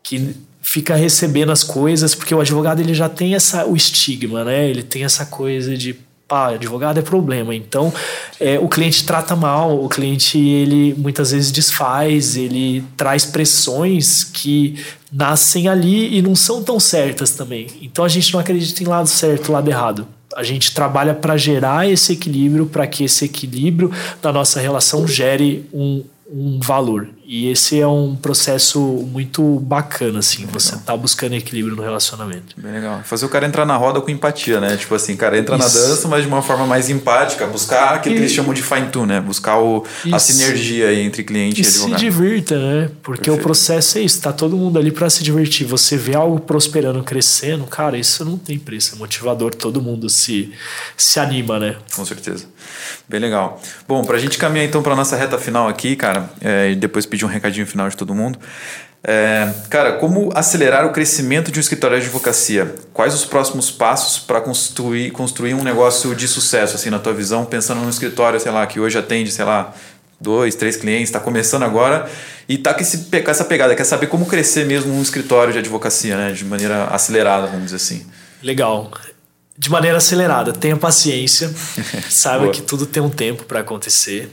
[0.00, 4.70] que fica recebendo as coisas porque o advogado ele já tem essa o estigma, né?
[4.70, 7.54] Ele tem essa coisa de pá, advogado é problema.
[7.54, 7.92] Então,
[8.40, 14.78] é, o cliente trata mal, o cliente ele muitas vezes desfaz, ele traz pressões que
[15.12, 17.68] nascem ali e não são tão certas também.
[17.80, 20.08] Então a gente não acredita em lado certo, lado errado.
[20.34, 25.64] A gente trabalha para gerar esse equilíbrio, para que esse equilíbrio da nossa relação gere
[25.72, 27.08] um, um valor.
[27.26, 30.46] E esse é um processo muito bacana, assim.
[30.46, 32.54] Você tá buscando equilíbrio no relacionamento.
[32.56, 33.02] Bem legal.
[33.04, 34.76] Fazer o cara entrar na roda com empatia, né?
[34.76, 35.66] Tipo assim, cara entra Isso.
[35.66, 37.46] na dança, mas de uma forma mais empática.
[37.46, 38.18] Buscar aquilo e...
[38.18, 39.20] que eles chamam de fine tune, né?
[39.20, 41.98] Buscar o, a sinergia aí entre cliente e, e advogado.
[41.98, 42.90] se divirta, né?
[43.02, 43.40] Porque Perfeito.
[43.40, 44.20] o processo é isso.
[44.20, 45.66] Tá todo mundo ali para se divertir.
[45.66, 48.94] Você vê algo prosperando, crescendo, cara, isso não tem preço.
[48.94, 49.54] É motivador.
[49.54, 50.52] Todo mundo se,
[50.96, 51.76] se anima, né?
[51.94, 52.46] Com certeza.
[53.08, 53.60] Bem legal.
[53.86, 57.24] Bom, pra gente caminhar então pra nossa reta final aqui, cara, é, e depois pedir
[57.24, 58.38] um recadinho final de todo mundo.
[59.06, 62.74] É, cara, como acelerar o crescimento de um escritório de advocacia?
[62.94, 67.44] Quais os próximos passos para construir, construir um negócio de sucesso, assim, na tua visão,
[67.44, 69.74] pensando num escritório, sei lá, que hoje atende, sei lá,
[70.18, 72.08] dois, três clientes, está começando agora
[72.48, 76.16] e está com, com, essa pegada, quer saber como crescer mesmo um escritório de advocacia,
[76.16, 78.06] né, de maneira acelerada, vamos dizer assim.
[78.42, 78.90] Legal.
[79.56, 81.52] De maneira acelerada, tenha paciência,
[82.10, 84.30] saiba que tudo tem um tempo para acontecer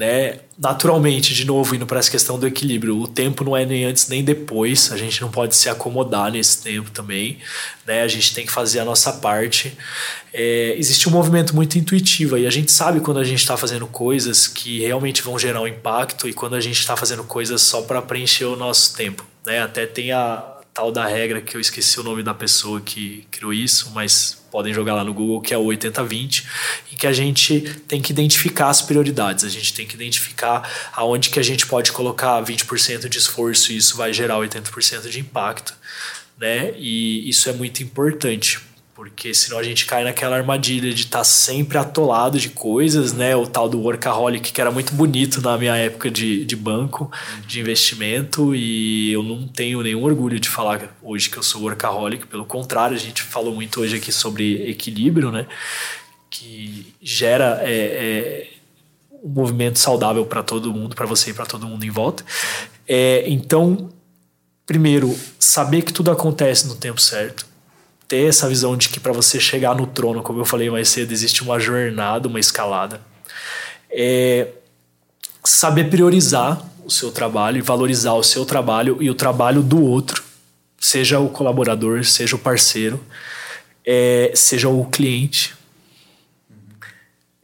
[0.00, 0.40] né?
[0.58, 4.08] Naturalmente, de novo, indo para essa questão do equilíbrio, o tempo não é nem antes
[4.08, 7.38] nem depois, a gente não pode se acomodar nesse tempo também,
[7.86, 8.02] né?
[8.02, 9.76] A gente tem que fazer a nossa parte.
[10.32, 13.86] É, existe um movimento muito intuitivo e a gente sabe quando a gente está fazendo
[13.86, 17.82] coisas que realmente vão gerar um impacto e quando a gente está fazendo coisas só
[17.82, 19.60] para preencher o nosso tempo, né?
[19.60, 20.42] Até tem a
[20.72, 24.74] tal da regra que eu esqueci o nome da pessoa que criou isso, mas podem
[24.74, 26.44] jogar lá no Google, que é o 80-20,
[26.92, 31.30] em que a gente tem que identificar as prioridades, a gente tem que identificar aonde
[31.30, 35.74] que a gente pode colocar 20% de esforço e isso vai gerar 80% de impacto,
[36.38, 36.72] né?
[36.76, 38.58] E isso é muito importante,
[39.00, 43.34] porque senão a gente cai naquela armadilha de estar tá sempre atolado de coisas, né?
[43.34, 47.10] O tal do workaholic, que era muito bonito na minha época de, de banco,
[47.46, 52.26] de investimento, e eu não tenho nenhum orgulho de falar hoje que eu sou workaholic,
[52.26, 55.46] pelo contrário, a gente falou muito hoje aqui sobre equilíbrio, né?
[56.28, 58.50] Que gera é, é,
[59.24, 62.22] um movimento saudável para todo mundo, para você e para todo mundo em volta.
[62.86, 63.88] É, então,
[64.66, 67.48] primeiro, saber que tudo acontece no tempo certo
[68.10, 71.12] ter essa visão de que para você chegar no trono, como eu falei mais cedo,
[71.12, 73.00] existe uma jornada, uma escalada.
[73.88, 74.48] É
[75.44, 80.24] saber priorizar o seu trabalho e valorizar o seu trabalho e o trabalho do outro,
[80.76, 83.00] seja o colaborador, seja o parceiro,
[83.86, 85.54] é, seja o cliente.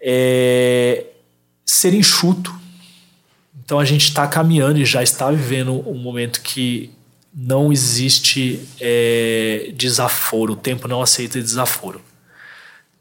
[0.00, 1.04] É,
[1.64, 2.52] ser enxuto.
[3.64, 6.90] Então a gente está caminhando e já está vivendo um momento que
[7.36, 12.00] não existe é, desaforo, o tempo não aceita desaforo.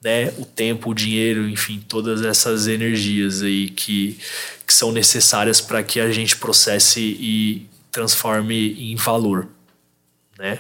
[0.04, 0.34] Né?
[0.38, 4.20] O tempo, o dinheiro, enfim, todas essas energias aí que,
[4.68, 9.48] que são necessárias para que a gente processe e transforme em valor.
[10.38, 10.60] Né?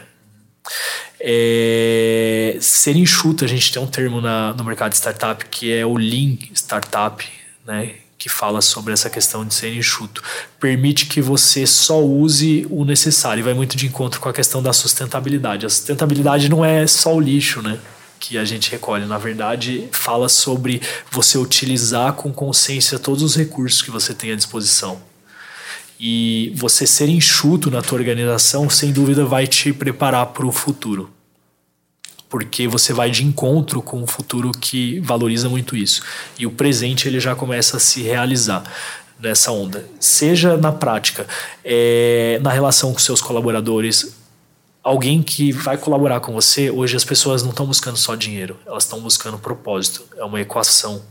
[1.19, 5.85] É, ser enxuto, a gente tem um termo na, no mercado de startup que é
[5.85, 7.23] o Lean Startup,
[7.67, 7.95] né?
[8.25, 10.23] Que fala sobre essa questão de ser enxuto.
[10.59, 14.63] Permite que você só use o necessário e vai muito de encontro com a questão
[14.63, 15.63] da sustentabilidade.
[15.63, 17.77] A sustentabilidade não é só o lixo, né?
[18.19, 19.05] Que a gente recolhe.
[19.05, 24.35] Na verdade, fala sobre você utilizar com consciência todos os recursos que você tem à
[24.35, 24.99] disposição.
[25.99, 31.14] E você ser enxuto na tua organização, sem dúvida, vai te preparar para o futuro
[32.35, 36.01] porque você vai de encontro com um futuro que valoriza muito isso.
[36.37, 38.61] E o presente ele já começa a se realizar
[39.17, 39.85] nessa onda.
[40.01, 41.25] Seja na prática,
[41.63, 44.17] é, na relação com seus colaboradores,
[44.83, 48.83] alguém que vai colaborar com você, hoje as pessoas não estão buscando só dinheiro, elas
[48.83, 50.03] estão buscando propósito.
[50.17, 51.01] É uma equação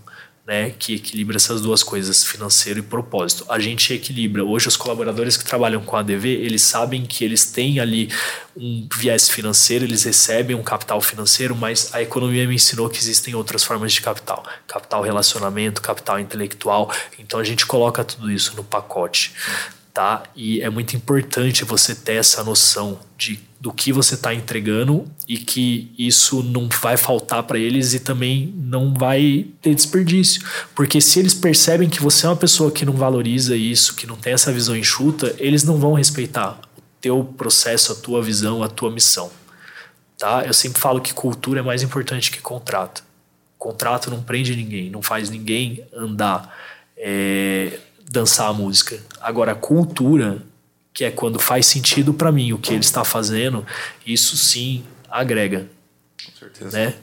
[0.47, 3.47] né, que equilibra essas duas coisas, financeiro e propósito.
[3.49, 4.45] A gente equilibra.
[4.45, 8.11] Hoje os colaboradores que trabalham com a ADV, eles sabem que eles têm ali
[8.55, 13.35] um viés financeiro, eles recebem um capital financeiro, mas a economia me ensinou que existem
[13.35, 14.45] outras formas de capital.
[14.67, 16.93] Capital relacionamento, capital intelectual.
[17.19, 19.33] Então a gente coloca tudo isso no pacote
[19.95, 20.25] tá?
[20.35, 25.39] E é muito importante você ter essa noção de do que você está entregando e
[25.39, 30.43] que isso não vai faltar para eles e também não vai ter desperdício,
[30.75, 34.17] porque se eles percebem que você é uma pessoa que não valoriza isso, que não
[34.17, 38.69] tem essa visão enxuta, eles não vão respeitar o teu processo, a tua visão, a
[38.69, 39.31] tua missão,
[40.19, 40.45] tá?
[40.45, 43.03] Eu sempre falo que cultura é mais importante que contrato.
[43.57, 46.55] Contrato não prende ninguém, não faz ninguém andar
[46.99, 47.79] é,
[48.11, 49.01] dançar a música.
[49.23, 50.43] Agora, cultura,
[50.95, 53.67] que é quando faz sentido para mim o que ele está fazendo,
[54.07, 55.67] isso sim agrega.
[56.25, 56.79] Com certeza.
[56.79, 56.95] Né?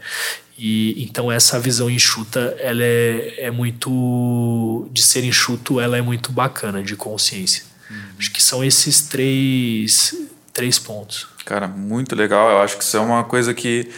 [0.57, 6.31] E então essa visão enxuta, ela é, é muito de ser enxuto, ela é muito
[6.31, 7.63] bacana de consciência.
[7.89, 7.97] Uhum.
[8.17, 10.15] Acho que são esses três
[10.53, 11.27] três pontos.
[11.45, 12.49] Cara, muito legal.
[12.49, 13.89] Eu acho que isso é uma coisa que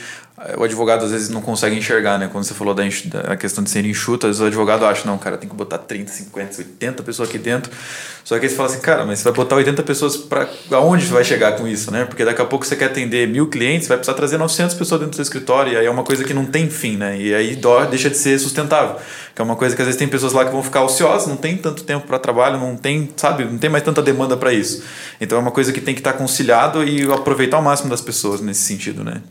[0.57, 2.27] o advogado às vezes não consegue enxergar, né?
[2.31, 5.47] Quando você falou da, da questão de ser enxuta, o advogado acha, não, cara, tem
[5.47, 7.71] que botar 30, 50, 80 pessoas aqui dentro.
[8.23, 11.05] Só que aí você fala assim, cara, mas você vai botar 80 pessoas para aonde
[11.05, 12.05] você vai chegar com isso, né?
[12.05, 15.11] Porque daqui a pouco você quer atender mil clientes, vai precisar trazer 900 pessoas dentro
[15.11, 17.15] do seu escritório, e aí é uma coisa que não tem fim, né?
[17.15, 18.95] E aí dó, deixa de ser sustentável.
[19.36, 21.38] Que é uma coisa que às vezes tem pessoas lá que vão ficar ociosas, não
[21.38, 24.84] tem tanto tempo para trabalho, não tem, sabe, não tem mais tanta demanda para isso.
[25.21, 28.41] Então é uma coisa que tem que estar conciliado e aproveitar o máximo das pessoas
[28.41, 29.21] nesse sentido, né?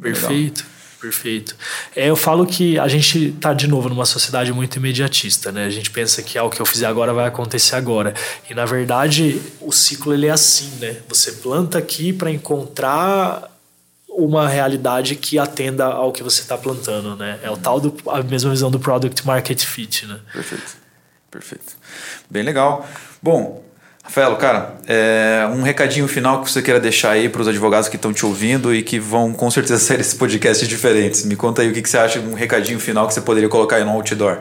[0.00, 0.60] Perfeito.
[0.60, 0.80] Legal.
[1.00, 1.56] Perfeito.
[1.96, 5.64] É, eu falo que a gente está de novo numa sociedade muito imediatista, né?
[5.64, 8.12] A gente pensa que ah, o que eu fizer agora vai acontecer agora.
[8.50, 10.98] E na verdade, o ciclo ele é assim, né?
[11.08, 13.50] Você planta aqui para encontrar
[14.10, 17.38] uma realidade que atenda ao que você está plantando, né?
[17.42, 20.20] É o tal do a mesma visão do product market fit, né?
[20.30, 20.76] Perfeito.
[21.30, 21.76] Perfeito.
[22.28, 22.86] Bem legal.
[23.22, 23.64] Bom,
[24.10, 27.94] Rafaelo, cara, é, um recadinho final que você queira deixar aí para os advogados que
[27.94, 31.24] estão te ouvindo e que vão com certeza sair esses podcasts diferentes.
[31.24, 33.76] Me conta aí o que, que você acha, um recadinho final que você poderia colocar
[33.76, 34.40] aí no outdoor.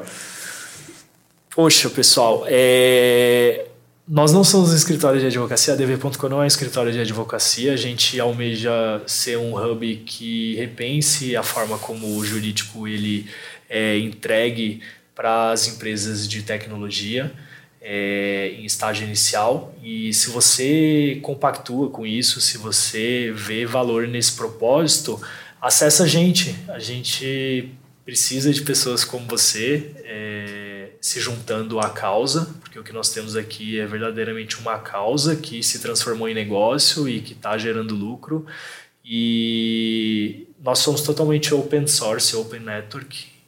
[1.51, 3.67] Poxa, pessoal, é...
[4.07, 7.71] nós não somos um escritório de advocacia, a DV.com não é um escritório de advocacia,
[7.71, 13.27] a gente almeja ser um hub que repense a forma como o jurídico ele
[13.69, 14.81] é entregue
[15.13, 17.31] para as empresas de tecnologia
[17.81, 24.33] é, em estágio inicial e se você compactua com isso, se você vê valor nesse
[24.33, 25.21] propósito,
[25.61, 26.55] acessa a gente.
[26.67, 27.71] A gente
[28.03, 33.35] precisa de pessoas como você é, se juntando à causa, porque o que nós temos
[33.35, 38.45] aqui é verdadeiramente uma causa que se transformou em negócio e que está gerando lucro.
[39.05, 43.38] E nós somos totalmente open source, open network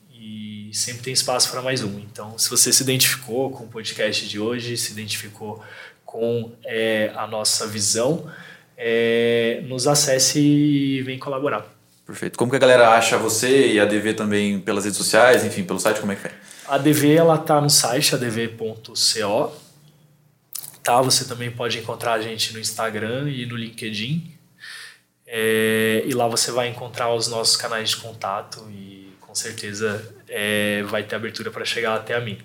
[0.72, 2.00] e sempre tem espaço para mais um.
[2.00, 5.62] Então, se você se identificou com o podcast de hoje, se identificou
[6.06, 8.32] com é, a nossa visão,
[8.78, 11.66] é, nos acesse e vem colaborar.
[12.06, 12.38] Perfeito.
[12.38, 15.78] Como que a galera acha você e a DV também pelas redes sociais, enfim, pelo
[15.78, 16.32] site, como é que é?
[16.66, 19.52] A DV ela tá no site adv.co.
[20.82, 24.34] Tá, você também pode encontrar a gente no Instagram e no LinkedIn.
[25.28, 28.91] É, e lá você vai encontrar os nossos canais de contato e
[29.32, 32.38] com certeza é, vai ter abertura para chegar até a mim.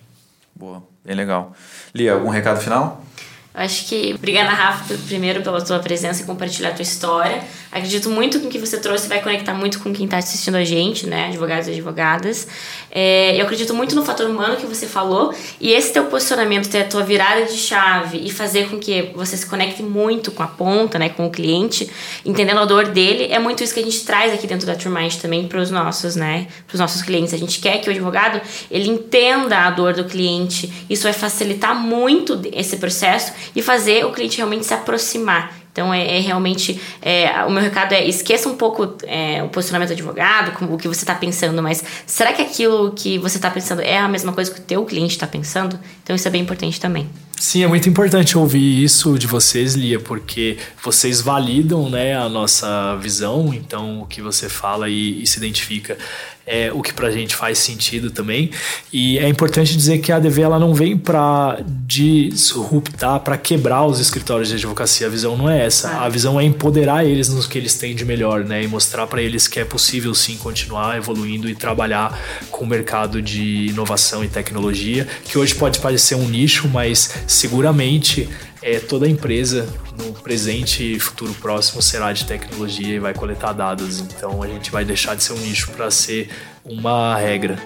[0.55, 1.53] Boa, bem legal.
[1.93, 3.05] Lia, algum recado final?
[3.53, 7.43] Acho que obrigada, Rafa, primeiro pela tua presença e compartilhar a tua história.
[7.77, 10.65] Acredito muito que o que você trouxe vai conectar muito com quem está assistindo a
[10.65, 11.27] gente, né?
[11.27, 12.49] Advogados e advogadas.
[12.91, 16.81] É, eu acredito muito no fator humano que você falou e esse teu posicionamento, ter
[16.81, 20.47] a tua virada de chave e fazer com que você se conecte muito com a
[20.47, 21.11] ponta, né?
[21.11, 21.91] Com o cliente,
[22.25, 25.15] entendendo a dor dele, é muito isso que a gente traz aqui dentro da Turmind
[25.17, 26.47] também para os nossos, né?
[26.67, 27.35] Para os nossos clientes.
[27.35, 30.73] A gente quer que o advogado ele entenda a dor do cliente.
[30.89, 35.66] Isso vai facilitar muito esse processo e fazer o cliente realmente se aproximar.
[35.77, 36.81] Então é, é realmente.
[37.03, 40.89] É, o meu recado é esqueça um pouco é, o posicionamento do advogado, o que
[40.89, 44.51] você está pensando, mas será que aquilo que você está pensando é a mesma coisa
[44.51, 45.79] que o teu cliente está pensando?
[46.03, 47.07] Então isso é bem importante também.
[47.39, 52.97] Sim, é muito importante ouvir isso de vocês, Lia, porque vocês validam né, a nossa
[52.97, 55.99] visão, então o que você fala e, e se identifica
[56.47, 58.51] é o que pra gente faz sentido também.
[58.93, 63.99] E é importante dizer que a ADV ela não vem para disruptar, para quebrar os
[63.99, 65.09] escritórios de advocacia.
[65.09, 65.91] A visão não é essa.
[66.01, 68.63] A visão é empoderar eles nos que eles têm de melhor, né?
[68.63, 72.17] E mostrar para eles que é possível sim continuar evoluindo e trabalhar
[72.51, 78.29] com o mercado de inovação e tecnologia, que hoje pode parecer um nicho, mas seguramente
[78.67, 84.01] é, toda empresa no presente e futuro próximo será de tecnologia e vai coletar dados.
[84.01, 86.29] Então a gente vai deixar de ser um nicho para ser
[86.65, 87.57] uma regra.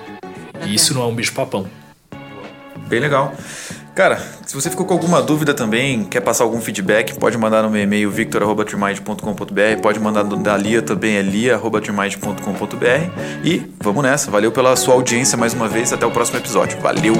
[0.66, 1.66] E isso não é um bicho-papão.
[2.86, 3.34] Bem legal.
[3.94, 7.70] Cara, se você ficou com alguma dúvida também, quer passar algum feedback, pode mandar no
[7.70, 14.30] meu e-mail victor.trimind.com.br, pode mandar da Lia também, é lia.trimind.com.br e vamos nessa.
[14.30, 16.78] Valeu pela sua audiência mais uma vez, até o próximo episódio.
[16.80, 17.14] Valeu!